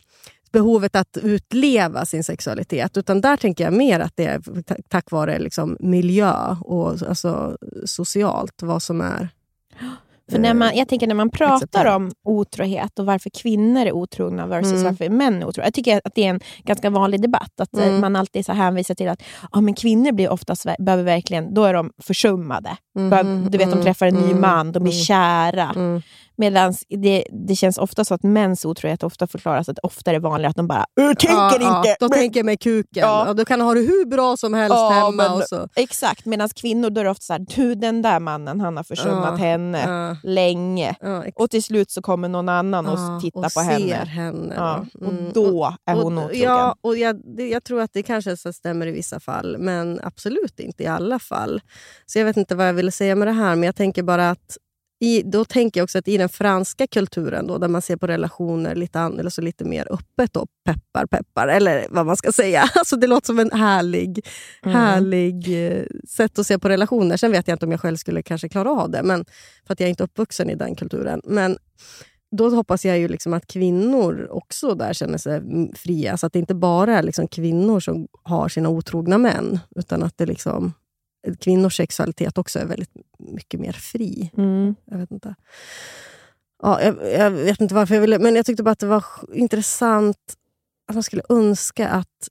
[0.53, 2.97] Behovet att utleva sin sexualitet.
[2.97, 4.43] Utan där tänker jag mer att det är
[4.89, 9.29] tack vare liksom miljö och alltså, socialt vad som är
[10.31, 14.47] för när man, jag tänker när man pratar om otrohet och varför kvinnor är otrogna
[14.47, 14.85] versus mm.
[14.85, 15.67] varför män är otrogna.
[15.67, 17.61] Jag tycker att det är en ganska vanlig debatt.
[17.61, 18.01] Att eh, mm.
[18.01, 21.75] man alltid så hänvisar till att ah, men kvinnor blir oftast, behöver verkligen, då är
[21.75, 22.77] de försummade.
[22.99, 23.51] Mm.
[23.51, 24.41] Du vet, de träffar en ny mm.
[24.41, 25.05] man, de blir mm.
[25.05, 25.75] kära.
[26.39, 30.21] Medan det, det känns ofta så att mäns otrohet ofta förklaras att det ofta är
[30.21, 31.89] vanligare att de bara “jag tänker ja, inte”.
[31.89, 33.03] Ja, de tänker med kuken.
[33.03, 33.35] Ja.
[33.35, 35.11] då kan ha det hur bra som helst ja, hemma.
[35.11, 35.69] Men, och så.
[35.77, 38.85] Exakt, medan kvinnor då är det ofta så här, du den där mannen han har
[38.85, 40.95] försummat henne länge.
[41.35, 43.95] och till slut så kommer någon annan och tittar och på henne.
[43.95, 45.07] henne mm.
[45.07, 46.43] Och då är hon och, otrogen.
[46.43, 50.61] Ja, och jag, det, jag tror att det kanske stämmer i vissa fall, men absolut
[50.61, 51.61] inte i alla fall.
[52.07, 54.31] Så jag vet inte vad jag ville säga med det här, men jag tänker bara
[54.31, 54.57] att
[55.01, 58.07] i, då tänker jag också att i den franska kulturen, då, där man ser på
[58.07, 62.33] relationer lite, an, eller så lite mer öppet, då, peppar peppar, eller vad man ska
[62.33, 62.71] säga.
[62.75, 64.27] Alltså det låter som en härlig,
[64.63, 64.77] mm.
[64.77, 67.17] härlig eh, sätt att se på relationer.
[67.17, 69.25] Sen vet jag inte om jag själv skulle kanske klara av det, men,
[69.67, 71.21] för att jag är inte uppvuxen i den kulturen.
[71.25, 71.59] Men
[72.37, 75.43] då hoppas jag ju liksom att kvinnor också där känner sig
[75.75, 76.17] fria.
[76.17, 80.19] Så att det inte bara är liksom kvinnor som har sina otrogna män, utan att
[80.19, 80.73] det liksom
[81.41, 84.31] kvinnors sexualitet också är väldigt mycket mer fri.
[84.37, 84.75] Mm.
[84.85, 85.35] Jag vet inte.
[86.63, 89.05] Ja, jag, jag, vet inte varför jag ville, men jag tyckte bara att det var
[89.33, 90.37] intressant.
[90.89, 92.29] Att man skulle önska att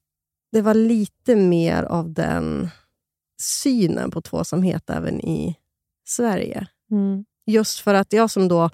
[0.52, 2.70] det var lite mer av den
[3.42, 5.56] synen på tvåsamhet även i
[6.08, 6.68] Sverige.
[6.92, 7.26] Mm.
[7.46, 8.70] Just för att jag som då...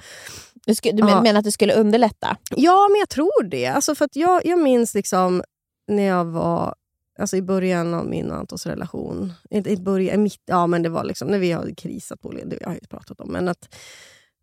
[0.66, 2.38] Du, skulle, du ja, menar att det skulle underlätta?
[2.56, 3.68] Ja, men jag tror det.
[3.68, 5.44] Alltså för att jag, jag minns liksom
[5.88, 6.76] när jag var
[7.20, 9.34] Alltså i början av min och Antons relation.
[9.50, 12.66] Inte i början, mitt, ja men det var liksom när vi hade krisat på det
[12.66, 13.32] har jag pratat om.
[13.32, 13.76] Men att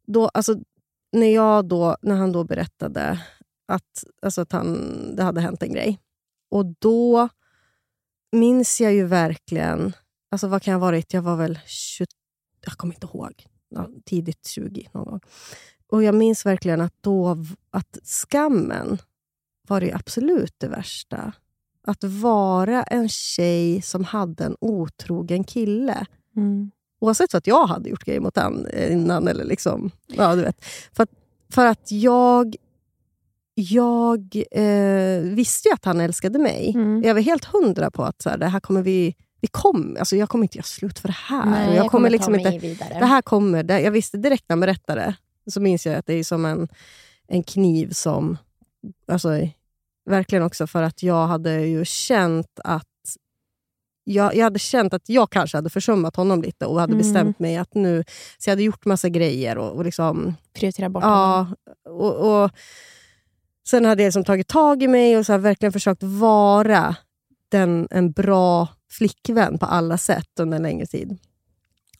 [0.06, 0.56] då, alltså,
[1.12, 3.20] när, jag då, när han då berättade
[3.68, 6.00] att, alltså att han, det hade hänt en grej.
[6.50, 7.28] Och då
[8.32, 9.92] minns jag ju verkligen,
[10.30, 11.12] alltså vad kan jag ha varit?
[11.12, 12.06] Jag var väl 20,
[12.64, 13.46] jag kommer inte ihåg.
[13.68, 15.20] Ja, tidigt 20 någon gång.
[15.86, 18.98] Och jag minns verkligen att då att skammen
[19.68, 21.32] var det absolut det värsta
[21.86, 26.06] att vara en tjej som hade en otrogen kille.
[26.36, 26.70] Mm.
[27.00, 29.28] Oavsett att jag hade gjort grejer mot den innan.
[29.28, 30.64] Eller liksom, ja, du vet.
[30.92, 31.10] För, att,
[31.52, 32.56] för att jag
[33.54, 36.72] jag eh, visste ju att han älskade mig.
[36.74, 37.02] Mm.
[37.02, 39.14] Jag var helt hundra på att så här, det här kommer vi...
[39.40, 41.46] vi kom, alltså jag kommer inte göra slut för det här.
[41.46, 42.98] Nej, jag, jag kommer, liksom inte, vidare.
[42.98, 45.14] Det här kommer, det, jag visste direkt när han berättade,
[45.50, 46.68] så minns jag att det är som en,
[47.28, 48.36] en kniv som...
[49.08, 49.28] Alltså,
[50.10, 52.86] Verkligen också för att jag hade ju känt att
[54.04, 56.98] jag, jag hade känt att jag kanske hade försummat honom lite och hade mm.
[56.98, 58.04] bestämt mig att nu...
[58.38, 59.58] Så jag hade gjort massa grejer.
[59.58, 61.48] och, och liksom, Prioritera bort ja.
[61.84, 62.50] Och, och,
[63.68, 66.96] sen hade jag liksom tagit tag i mig och så verkligen försökt vara
[67.48, 71.18] den, en bra flickvän på alla sätt under en längre tid.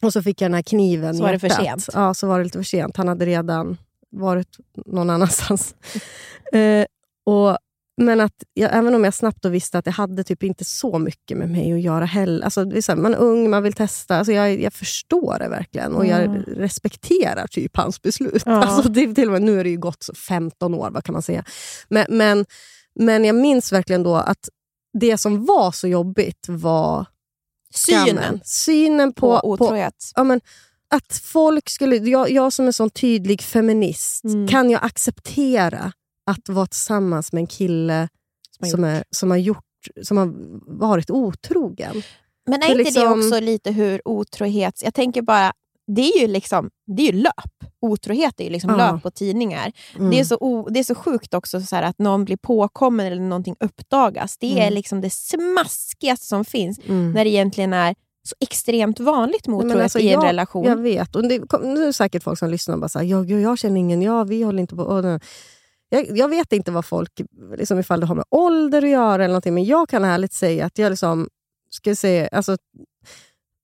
[0.01, 1.89] Och så fick jag den här kniven Så var det för sent?
[1.93, 2.97] Ja, så var det lite för sent.
[2.97, 3.77] Han hade redan
[4.09, 5.75] varit någon annanstans.
[6.53, 6.85] eh,
[7.23, 7.57] och
[7.97, 11.37] men att jag, även om jag snabbt visste att det hade typ inte så mycket
[11.37, 12.43] med mig att göra heller.
[12.43, 14.17] Alltså, det är så här, man är ung, man vill testa.
[14.17, 16.41] Alltså, jag, jag förstår det verkligen och jag mm.
[16.41, 18.43] respekterar typ hans beslut.
[18.45, 18.63] Ja.
[18.63, 21.21] Alltså, det, till och med, nu är det ju gått 15 år, vad kan man
[21.21, 21.43] säga.
[21.89, 22.45] Men, men,
[22.95, 24.49] men jag minns verkligen då att
[24.99, 27.05] det som var så jobbigt var
[27.73, 30.11] synen, synen på, på otrohet.
[30.15, 30.41] Ja, men,
[30.89, 34.47] att folk skulle, jag, jag som är sån tydlig feminist, mm.
[34.47, 35.91] kan jag acceptera
[36.31, 38.09] att vara tillsammans med en kille
[38.59, 39.65] som har, som är, som har, gjort,
[40.03, 40.33] som har
[40.79, 42.03] varit otrogen.
[42.49, 43.03] Men är inte liksom...
[43.03, 44.81] det också lite hur otrohet...
[44.83, 45.53] Jag tänker bara,
[45.87, 47.33] det är ju liksom det är ju löp.
[47.81, 48.77] Otrohet är ju liksom ja.
[48.77, 49.71] löp på tidningar.
[49.95, 50.11] Mm.
[50.11, 53.21] Det, är så o, det är så sjukt också så att någon blir påkommen eller
[53.21, 54.37] någonting uppdagas.
[54.37, 54.67] Det mm.
[54.67, 57.11] är liksom det smaskigaste som finns mm.
[57.11, 60.65] när det egentligen är så extremt vanligt med otrohet alltså, i en jag, relation.
[60.65, 61.15] Jag vet.
[61.15, 63.79] Och det, nu är det säkert folk som lyssnar och bara säger jag, jag känner
[63.79, 65.19] ingen, ja, vi håller inte på...
[65.93, 67.21] Jag, jag, vet inte vad folk,
[67.57, 70.65] liksom ifall det har med ålder att göra, eller någonting, men jag kan ärligt säga
[70.65, 71.29] att jag liksom,
[71.69, 72.57] ska säga, alltså,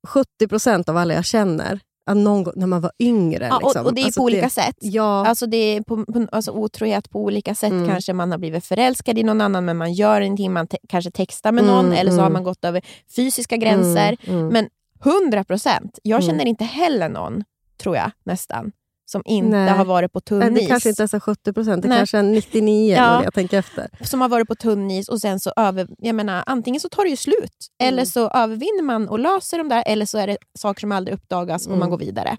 [0.07, 3.47] 70% av alla jag känner att någon gång när man var yngre.
[3.51, 3.81] Ja, liksom.
[3.81, 4.75] och, och, det är alltså på olika sätt.
[4.79, 5.25] Ja.
[5.25, 7.71] Alltså det är på, på, alltså otrohet på olika sätt.
[7.71, 7.87] Mm.
[7.87, 10.53] Kanske man har blivit förälskad i någon annan men man gör ingenting.
[10.53, 12.23] Man te kanske textar med någon mm, eller så mm.
[12.23, 12.81] har man gått över
[13.15, 14.17] fysiska gränser.
[14.21, 14.47] Mm, mm.
[14.53, 14.69] Men
[15.05, 15.99] 100 procent.
[16.03, 16.27] Jag mm.
[16.29, 17.43] känner inte heller någon,
[17.77, 18.71] tror jag nästan,
[19.09, 19.69] som inte Nej.
[19.69, 20.67] har varit på tunn Nej, det is.
[20.67, 21.97] kanske inte ens är 70 procent, det Nej.
[21.97, 23.23] kanske är 99 Ja.
[23.23, 23.87] jag tänker efter.
[24.01, 25.87] som har varit på tunn is och sen så över...
[25.97, 27.93] Jag menar, antingen så tar det ju slut, Mm.
[27.93, 31.15] eller så övervinner man och löser de där, eller så är det saker som aldrig
[31.15, 31.79] uppdagas och Mm.
[31.79, 32.37] man går vidare.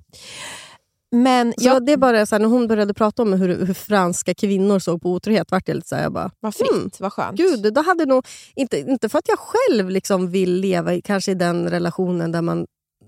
[1.12, 3.74] Men Så jag, det är bara så här, när hon började prata om hur, hur
[3.74, 6.90] franska kvinnor såg på otrohet, vart jag lite så här, jag bara, vad fritt, Mm.
[6.98, 7.36] vad skönt.
[7.36, 11.30] gud, då hade nog, inte, inte för att jag själv liksom vill leva i, kanske
[11.30, 12.66] i den relationen där man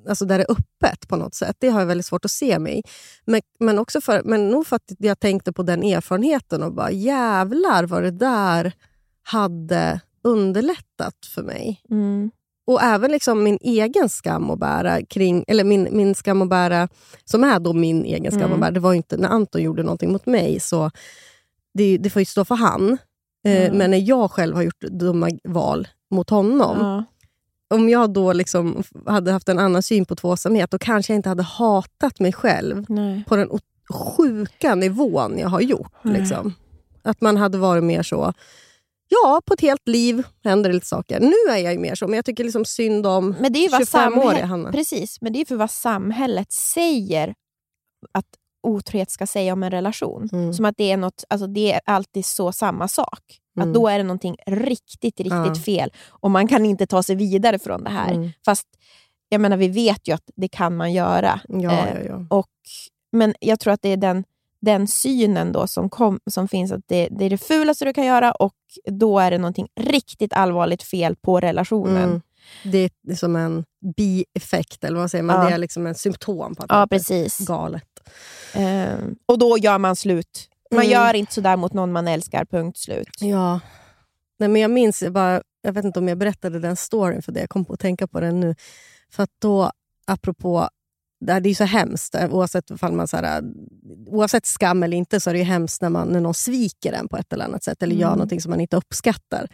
[0.09, 1.57] Alltså där det är öppet på något sätt.
[1.59, 2.83] Det har jag väldigt svårt att se mig
[3.25, 6.91] men, men också för, Men nog för att jag tänkte på den erfarenheten och bara
[6.91, 8.73] jävlar vad det där
[9.23, 11.83] hade underlättat för mig.
[11.91, 12.31] Mm.
[12.67, 16.89] Och även liksom min egen skam att bära, kring, eller min, min skam att bära,
[17.25, 18.53] som är då min egen skam Mm.
[18.53, 18.71] att bära.
[18.71, 20.91] Det var inte när Anton gjorde någonting mot mig, så
[21.75, 22.99] det, det får ju stå för han.
[23.47, 23.79] Eh, Mm.
[23.79, 27.05] Men när jag själv har gjort dumma val mot honom.
[27.71, 31.29] Om jag då liksom hade haft en annan syn på tvåsamhet, då kanske jag inte
[31.29, 33.25] hade hatat mig själv Nej.
[33.29, 33.49] på den
[33.91, 35.93] sjuka nivån jag har gjort.
[36.03, 36.55] Liksom.
[37.03, 38.33] Att man hade varit mer så,
[39.09, 41.21] ja, på ett helt liv händer det lite saker.
[41.21, 43.63] Nu är jag ju mer så, men jag tycker liksom synd om Men det är
[43.63, 44.73] ju vad 25-åriga samhället, Hanna.
[44.73, 47.35] precis, men det är för vad samhället säger
[48.13, 48.27] att
[48.63, 50.29] otrohet ska säga om en relation.
[50.33, 50.53] Mm.
[50.53, 53.40] Som att det är, något, alltså det är alltid så samma sak.
[53.57, 53.69] Mm.
[53.69, 55.55] Att då är det någonting riktigt, riktigt Ja.
[55.55, 58.13] fel och man kan inte ta sig vidare från det här.
[58.13, 58.31] Mm.
[58.45, 58.67] Fast
[59.29, 61.41] jag menar, vi vet ju att det kan man göra.
[61.49, 62.27] Ja, Eh, ja, ja.
[62.39, 62.49] Och,
[63.13, 64.25] men jag tror att det är den,
[64.61, 68.07] den synen då som, kom, som finns, att det, det är det fulaste du kan
[68.07, 68.55] göra och
[68.91, 72.05] då är det någonting riktigt allvarligt fel på relationen.
[72.11, 72.21] Mm.
[72.65, 73.65] Det är som en
[73.97, 75.47] bieffekt, eller vad säger man?
[75.47, 77.39] Det är liksom en symptom på att Ja, är precis.
[77.39, 77.85] galet.
[78.55, 80.49] Ehm, och då gör man slut.
[80.71, 80.91] Man Mm.
[80.93, 83.09] gör inte sådär mot någon man älskar, punkt slut.
[83.21, 83.61] Ja.
[84.39, 87.33] Nej, men jag minns, jag bara, jag vet inte om jag berättade den storyn för
[87.33, 88.55] det, jag kom på att tänka på den nu.
[89.13, 89.71] För att då,
[90.07, 90.69] apropå,
[91.21, 93.43] det är ju så hemskt, oavsett, ifall man, så här,
[94.07, 97.09] oavsett skam eller inte, så är det ju hemskt när, man, när någon sviker en
[97.09, 98.19] på ett eller annat sätt, eller gör Mm.
[98.19, 99.49] någonting som man inte uppskattar.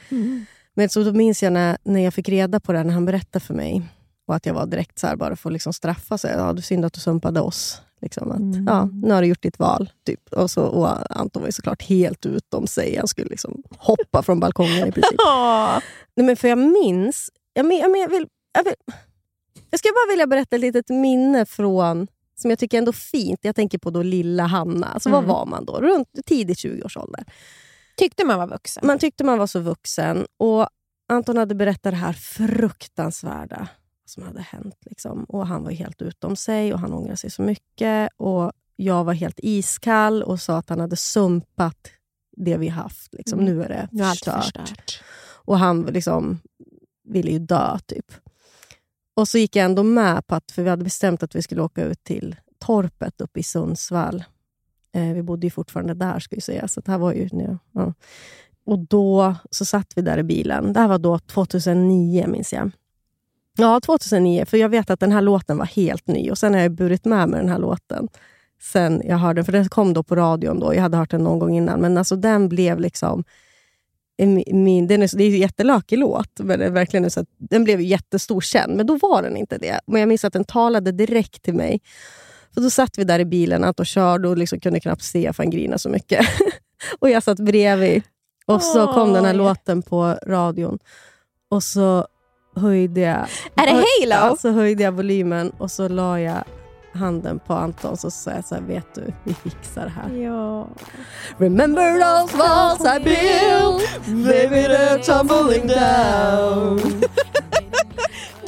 [0.75, 3.45] Men så då minns jag när, när jag fick reda på det, när han berättade
[3.45, 3.83] för mig,
[4.27, 6.35] och att jag var direkt så här, bara för att liksom straffa sig.
[6.37, 7.83] Ja, det är synd att du sumpade oss.
[8.01, 8.65] Liksom att, Mm.
[8.67, 9.91] ja, nu har du gjort ditt val.
[10.07, 10.33] Typ.
[10.33, 12.97] Och, så, och Anton var ju såklart helt utom sig.
[12.97, 15.21] Han skulle liksom hoppa från balkongen i princip.
[16.17, 17.31] Nej, men för jag minns...
[17.53, 18.75] Jag, men, jag, men, jag, vill, jag, vill,
[19.71, 22.07] jag skulle bara vilja berätta ett litet minne från
[22.41, 23.39] som jag tycker är ändå fint.
[23.43, 24.87] Jag tänker på då lilla Hanna.
[24.87, 25.25] Alltså, Mm.
[25.27, 25.81] Vad var man då?
[25.81, 27.25] Runt tidigt 20-årsålder.
[27.97, 28.87] Tyckte man var vuxen.
[28.87, 30.27] Man tyckte man var så vuxen.
[30.39, 30.69] Och
[31.09, 33.69] Anton hade berättat det här fruktansvärda
[34.07, 34.77] som hade hänt.
[34.81, 35.25] Liksom.
[35.25, 38.11] Och Han var helt utom sig och han ångrade sig så mycket.
[38.17, 41.89] Och Jag var helt iskall och sa att han hade sumpat
[42.37, 43.15] det vi haft.
[43.15, 43.41] Liksom.
[43.41, 43.55] Mm.
[43.55, 44.45] Nu är det förstört.
[44.45, 45.03] förstört.
[45.47, 46.39] Och han liksom
[47.05, 48.13] ville ju dö, typ.
[49.15, 51.63] Och så gick jag ändå med på att, för vi hade bestämt att vi skulle
[51.63, 54.25] åka ut till torpet uppe i Sundsvall.
[54.93, 56.69] Eh, vi bodde ju fortfarande där, ska jag säga.
[56.69, 57.93] Så det här var ju, ja, ja.
[58.67, 60.73] Och då så satt vi där i bilen.
[60.73, 62.71] Det här var då 2009, minns jag.
[63.57, 64.45] Ja, 2009.
[64.45, 66.31] För jag vet att den här låten var helt ny.
[66.31, 68.09] Och Sen har jag burit med mig den här låten
[68.63, 69.45] sen jag hörde den.
[69.45, 70.61] För den kom då på radion.
[70.61, 70.75] då.
[70.75, 71.81] Jag hade hört den någon gång innan.
[71.81, 73.25] Men alltså den blev liksom...
[74.47, 78.41] Min, den är, det är en jättelökig låt, men verkligen så att, den blev jättestor
[78.41, 78.77] känd.
[78.77, 79.81] Men då var den inte det.
[79.87, 81.81] Men jag minns att den talade direkt till mig.
[82.55, 85.43] För Då satt vi där i bilen, Anton körde och liksom kunde knappt se för
[85.43, 86.27] han grinade så mycket.
[86.99, 88.03] och jag satt bredvid.
[88.47, 90.79] Och så kom den här låten på radion.
[91.49, 92.07] Och så
[92.57, 93.27] höjde jag...
[93.55, 93.85] Är det Halo?
[94.29, 96.45] Ja, så höjde jag volymen och så la jag
[96.93, 100.17] handen på Anton och så sa jag så här, vet du, vi fixar det här.
[100.23, 100.69] Ja.
[101.39, 107.03] Remember those walls I built, baby they're tumbling down.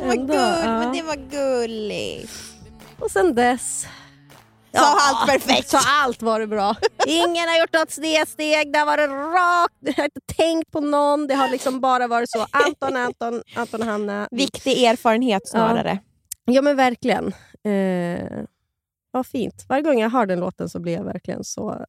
[0.01, 2.33] Vad gull, men det var gulligt.
[2.99, 3.87] Och sen dess
[4.73, 5.69] Så allt perfekt.
[5.69, 6.77] Så allt var det bra.
[7.07, 11.27] Ingen har gjort något snedsteg, det har varit rakt, jag har inte tänkt på någon.
[11.27, 12.47] Det har liksom bara varit så.
[12.51, 14.29] Anton, Anton, Anton, Hanna.
[14.31, 15.99] Viktig erfarenhet snarare.
[16.45, 17.33] Ja men verkligen.
[17.65, 18.43] Eh,
[19.13, 19.65] ja, fint.
[19.69, 21.85] Varje gång jag hör den låten så blir jag verkligen så...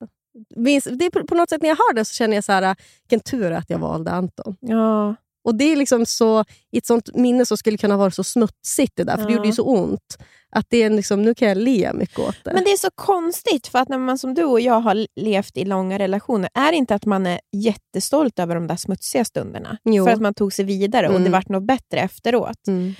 [0.56, 0.72] Det
[1.06, 3.20] är på, på något sätt när jag hör den så känner jag så här, vilken
[3.20, 4.56] tur att jag valde Anton.
[4.60, 5.16] Ja.
[5.44, 8.94] Och det är liksom så, i ett sånt minne som skulle kunna vara så smutsigt
[8.96, 9.36] det där, för det Ja.
[9.36, 10.18] gjorde ju så ont.
[10.56, 12.54] Att det är liksom, nu kan jag le mycket åt det.
[12.54, 15.58] Men det är så konstigt, för att när man som du och jag har levt
[15.58, 19.78] i långa relationer, är det inte att man är jättestolt över de där smutsiga stunderna?
[19.84, 20.06] Jo.
[20.06, 21.32] För att man tog sig vidare och det Mm.
[21.32, 22.68] vart något bättre efteråt.
[22.68, 22.94] Mm.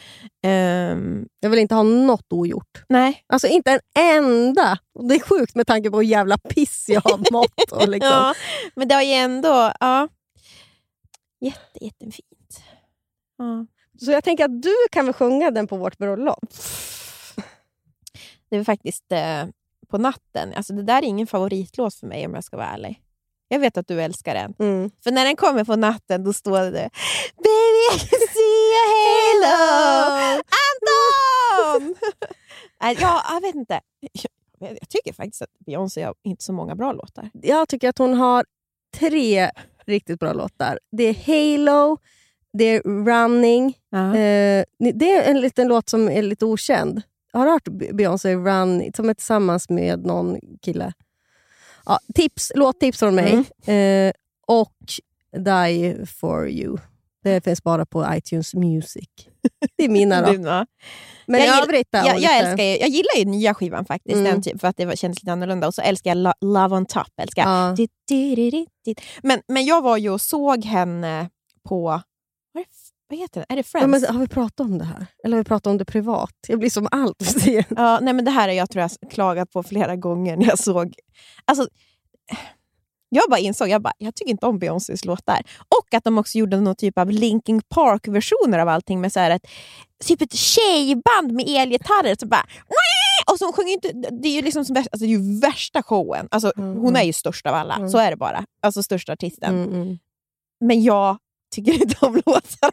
[0.46, 2.84] Ehm, Jag vill inte ha något ogjort.
[2.90, 3.24] nej.
[3.34, 3.80] Alltså inte en
[4.26, 4.78] enda!
[5.10, 7.72] Det är sjukt med tanke på hur jävla piss jag har mått.
[7.72, 8.10] Och liksom.
[8.12, 8.34] Ja,
[8.76, 9.72] men det har ju ändå...
[9.80, 10.08] Ja.
[11.40, 12.64] Jätte, jättefint.
[13.38, 13.66] Ja.
[14.00, 16.54] Så jag tänker att du kan väl sjunga den på vårt bröllop?
[18.50, 19.46] Det var faktiskt eh,
[19.88, 20.54] på natten.
[20.54, 23.02] Alltså det där är ingen favoritlåt för mig om jag ska vara ärlig.
[23.48, 24.54] Jag vet att du älskar den.
[24.60, 24.92] Mm.
[25.04, 26.90] För när den kommer på natten då står det
[27.36, 30.44] Baby I can see a halo!
[30.66, 31.96] Anton!
[32.82, 33.82] Nej, ja, jag vet inte.
[34.60, 37.30] Jag, jag tycker faktiskt att Beyoncé har inte så många bra låtar.
[37.34, 38.46] Jag tycker att hon har
[38.94, 39.52] tre
[39.90, 40.80] riktigt bra låtar.
[40.92, 41.14] Det är
[41.58, 41.98] Halo,
[42.54, 43.78] det är Running.
[43.94, 47.02] Eh, det är en liten låt som är lite okänd.
[47.34, 50.94] Har du hört Beyoncé Run, som är tillsammans med någon kille?
[51.86, 53.34] Ja, tips, låttips från mig.
[53.76, 54.14] Eh,
[54.48, 54.78] och
[55.46, 56.78] Die for you.
[57.24, 59.08] Det finns bara på iTunes Music.
[59.78, 60.34] Det är mina då.
[60.50, 60.66] Ja.
[61.26, 64.32] Men jag, övrigt då, jag, jag, älskar ju, jag gillar ju nya skivan faktiskt, Mm.
[64.32, 65.68] den typ, för att det kändes lite annorlunda.
[65.68, 67.08] Och så älskar jag Lo- Love on top.
[67.22, 67.44] Älskar.
[67.44, 67.72] Ja.
[67.78, 69.02] Dit, dit, dit.
[69.24, 71.30] Men, men jag var ju och såg henne
[71.70, 72.02] på...
[72.54, 72.64] Vad,
[73.10, 73.46] vad heter den?
[73.50, 74.02] Är det Ja, Friends?
[74.08, 75.06] men har vi pratat om det här?
[75.24, 76.32] Eller har vi pratat om det privat?
[76.48, 77.46] Jag blir som allt.
[77.70, 80.60] Ja, nej, men det här har jag tror jag klagat på flera gånger när jag
[80.60, 80.94] såg...
[81.46, 81.68] Alltså,
[83.10, 85.42] jag bara insåg jag bara, jag tycker inte om Beyoncés låtar.
[85.80, 89.32] Och att de också gjorde någon typ av Linkin Park-versioner av allting med så här
[89.32, 89.46] ett,
[90.06, 92.16] typ ett tjejband med elgitarrer.
[92.20, 92.46] Så bara,
[93.32, 93.92] och så hon sjunger inte,
[94.22, 96.28] det är ju liksom som, värsta- alltså, det är värsta showen.
[96.32, 97.90] Alltså, Hon är ju störst av alla, Mm.
[97.90, 98.46] så är det bara.
[98.62, 99.56] Alltså största artisten.
[99.64, 99.98] Mm, mm.
[100.60, 101.18] Men jag
[101.56, 102.72] tycker inte om låtarna.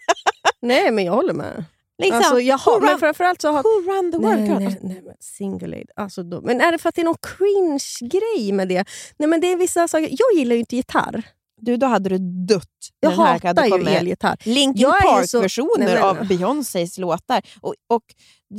[0.62, 1.64] Nej, men jag håller med.
[2.03, 3.62] Liksom, Alltså, jag har, men framförallt så har...
[3.62, 4.40] who run the world?
[4.40, 5.90] Nej, nej, nej, men single aid.
[5.97, 8.84] Alltså då, men är det för att det är någon cringe-grej med det?
[9.18, 10.09] Nej, men det är vissa saker.
[10.11, 11.22] Jag gillar ju inte gitarr.
[11.61, 12.64] Du, då hade du dött.
[13.01, 14.36] Jag den hatar hade ju elgitarr.
[14.44, 17.42] Linkin så- Park-versioner av Beyoncés låtar.
[17.61, 18.03] Och, och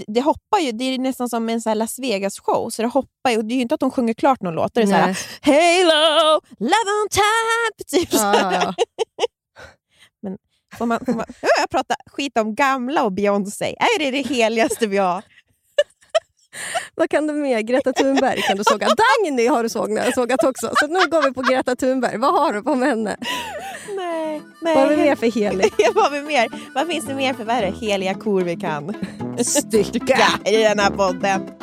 [0.07, 3.38] det, hoppar ju, det är nästan som en så Las Vegas-show, så det hoppar ju.
[3.38, 4.73] Och det är ju inte att de sjunger klart någon låt.
[4.73, 5.17] Det är så här.
[5.41, 7.88] Halo, love on top!
[7.88, 8.73] Typ Ja, ja, ja.
[10.78, 13.75] Får man, får man, Ja, jag pratar skit om gamla och Beyoncé.
[13.80, 15.23] Är det det heligaste vi har?
[16.95, 17.61] Vad kan du mer?
[17.61, 18.88] Greta Thunberg kan du såga.
[18.88, 20.71] Dagny har du sågat, sågat också.
[20.73, 22.17] Så nu går vi på Greta Thunberg.
[22.17, 23.17] Vad har du på henne?
[23.95, 24.41] Nej.
[24.61, 24.75] nej.
[24.75, 25.73] Vad har vi mer för helig?
[25.95, 26.47] Vad har vi mer?
[26.75, 28.93] Vad finns det mer för vad är det, heliga kor vi kan
[29.45, 30.19] Stycka.
[30.45, 31.57] i den här podden?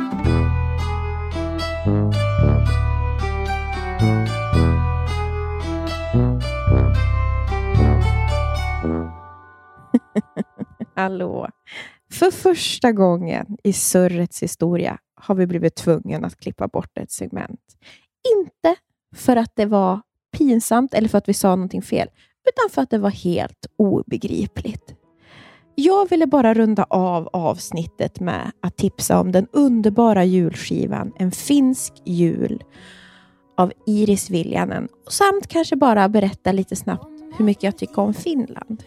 [10.95, 11.49] Hallå.
[12.11, 17.61] För första gången i Surrets historia har vi blivit tvungna att klippa bort ett segment.
[18.37, 18.81] Inte
[19.17, 20.01] för att det var
[20.39, 22.09] pinsamt eller för att vi sa någonting fel,
[22.49, 24.95] utan för att det var helt obegripligt.
[25.75, 31.93] Jag ville bara runda av avsnittet med att tipsa om den underbara julskivan En finsk
[32.05, 32.65] jul
[33.57, 38.85] av Iris Viljanen samt kanske bara berätta lite snabbt hur mycket jag tycker om Finland.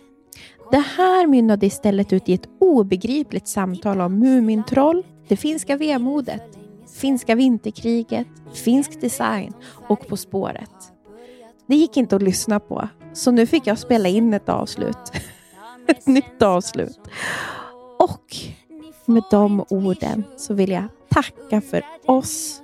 [0.72, 6.58] Det här mynnade istället ut i ett obegripligt samtal om Mumintroll, det finska vemodet,
[6.96, 9.54] finska vinterkriget, finsk design
[9.88, 10.72] och På spåret.
[11.68, 15.12] Det gick inte att lyssna på, så nu fick jag spela in ett avslut.
[15.88, 17.00] ett nytt avslut.
[18.00, 18.36] Och
[19.06, 22.62] med de orden så vill jag tacka för oss.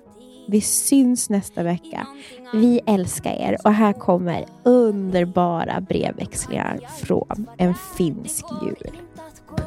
[0.48, 2.08] Vi syns nästa vecka.
[2.54, 8.91] Vi älskar er och här kommer underbara brevväxlingar från en finsk jul.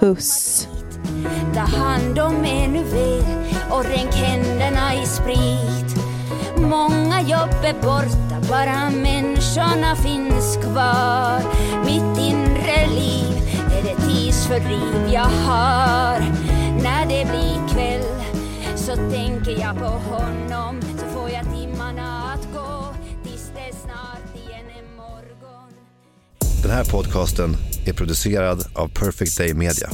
[0.00, 0.68] Puss!
[1.54, 3.24] Ta hand om er nu väl
[3.70, 5.96] och ränk händerna i sprit.
[6.56, 11.40] Många jobb är borta, bara människorna finns kvar.
[11.84, 13.36] Mitt inre liv
[13.78, 16.20] är det tidsfördriv jag har.
[16.82, 18.02] När det blir kväll
[18.86, 20.80] så tänker jag på honom.
[20.82, 25.70] Så får jag timmarna att gå tills det snart igen är morgon.
[26.62, 27.56] Den här podcasten
[27.86, 29.90] är producerad av Perfect Day Media.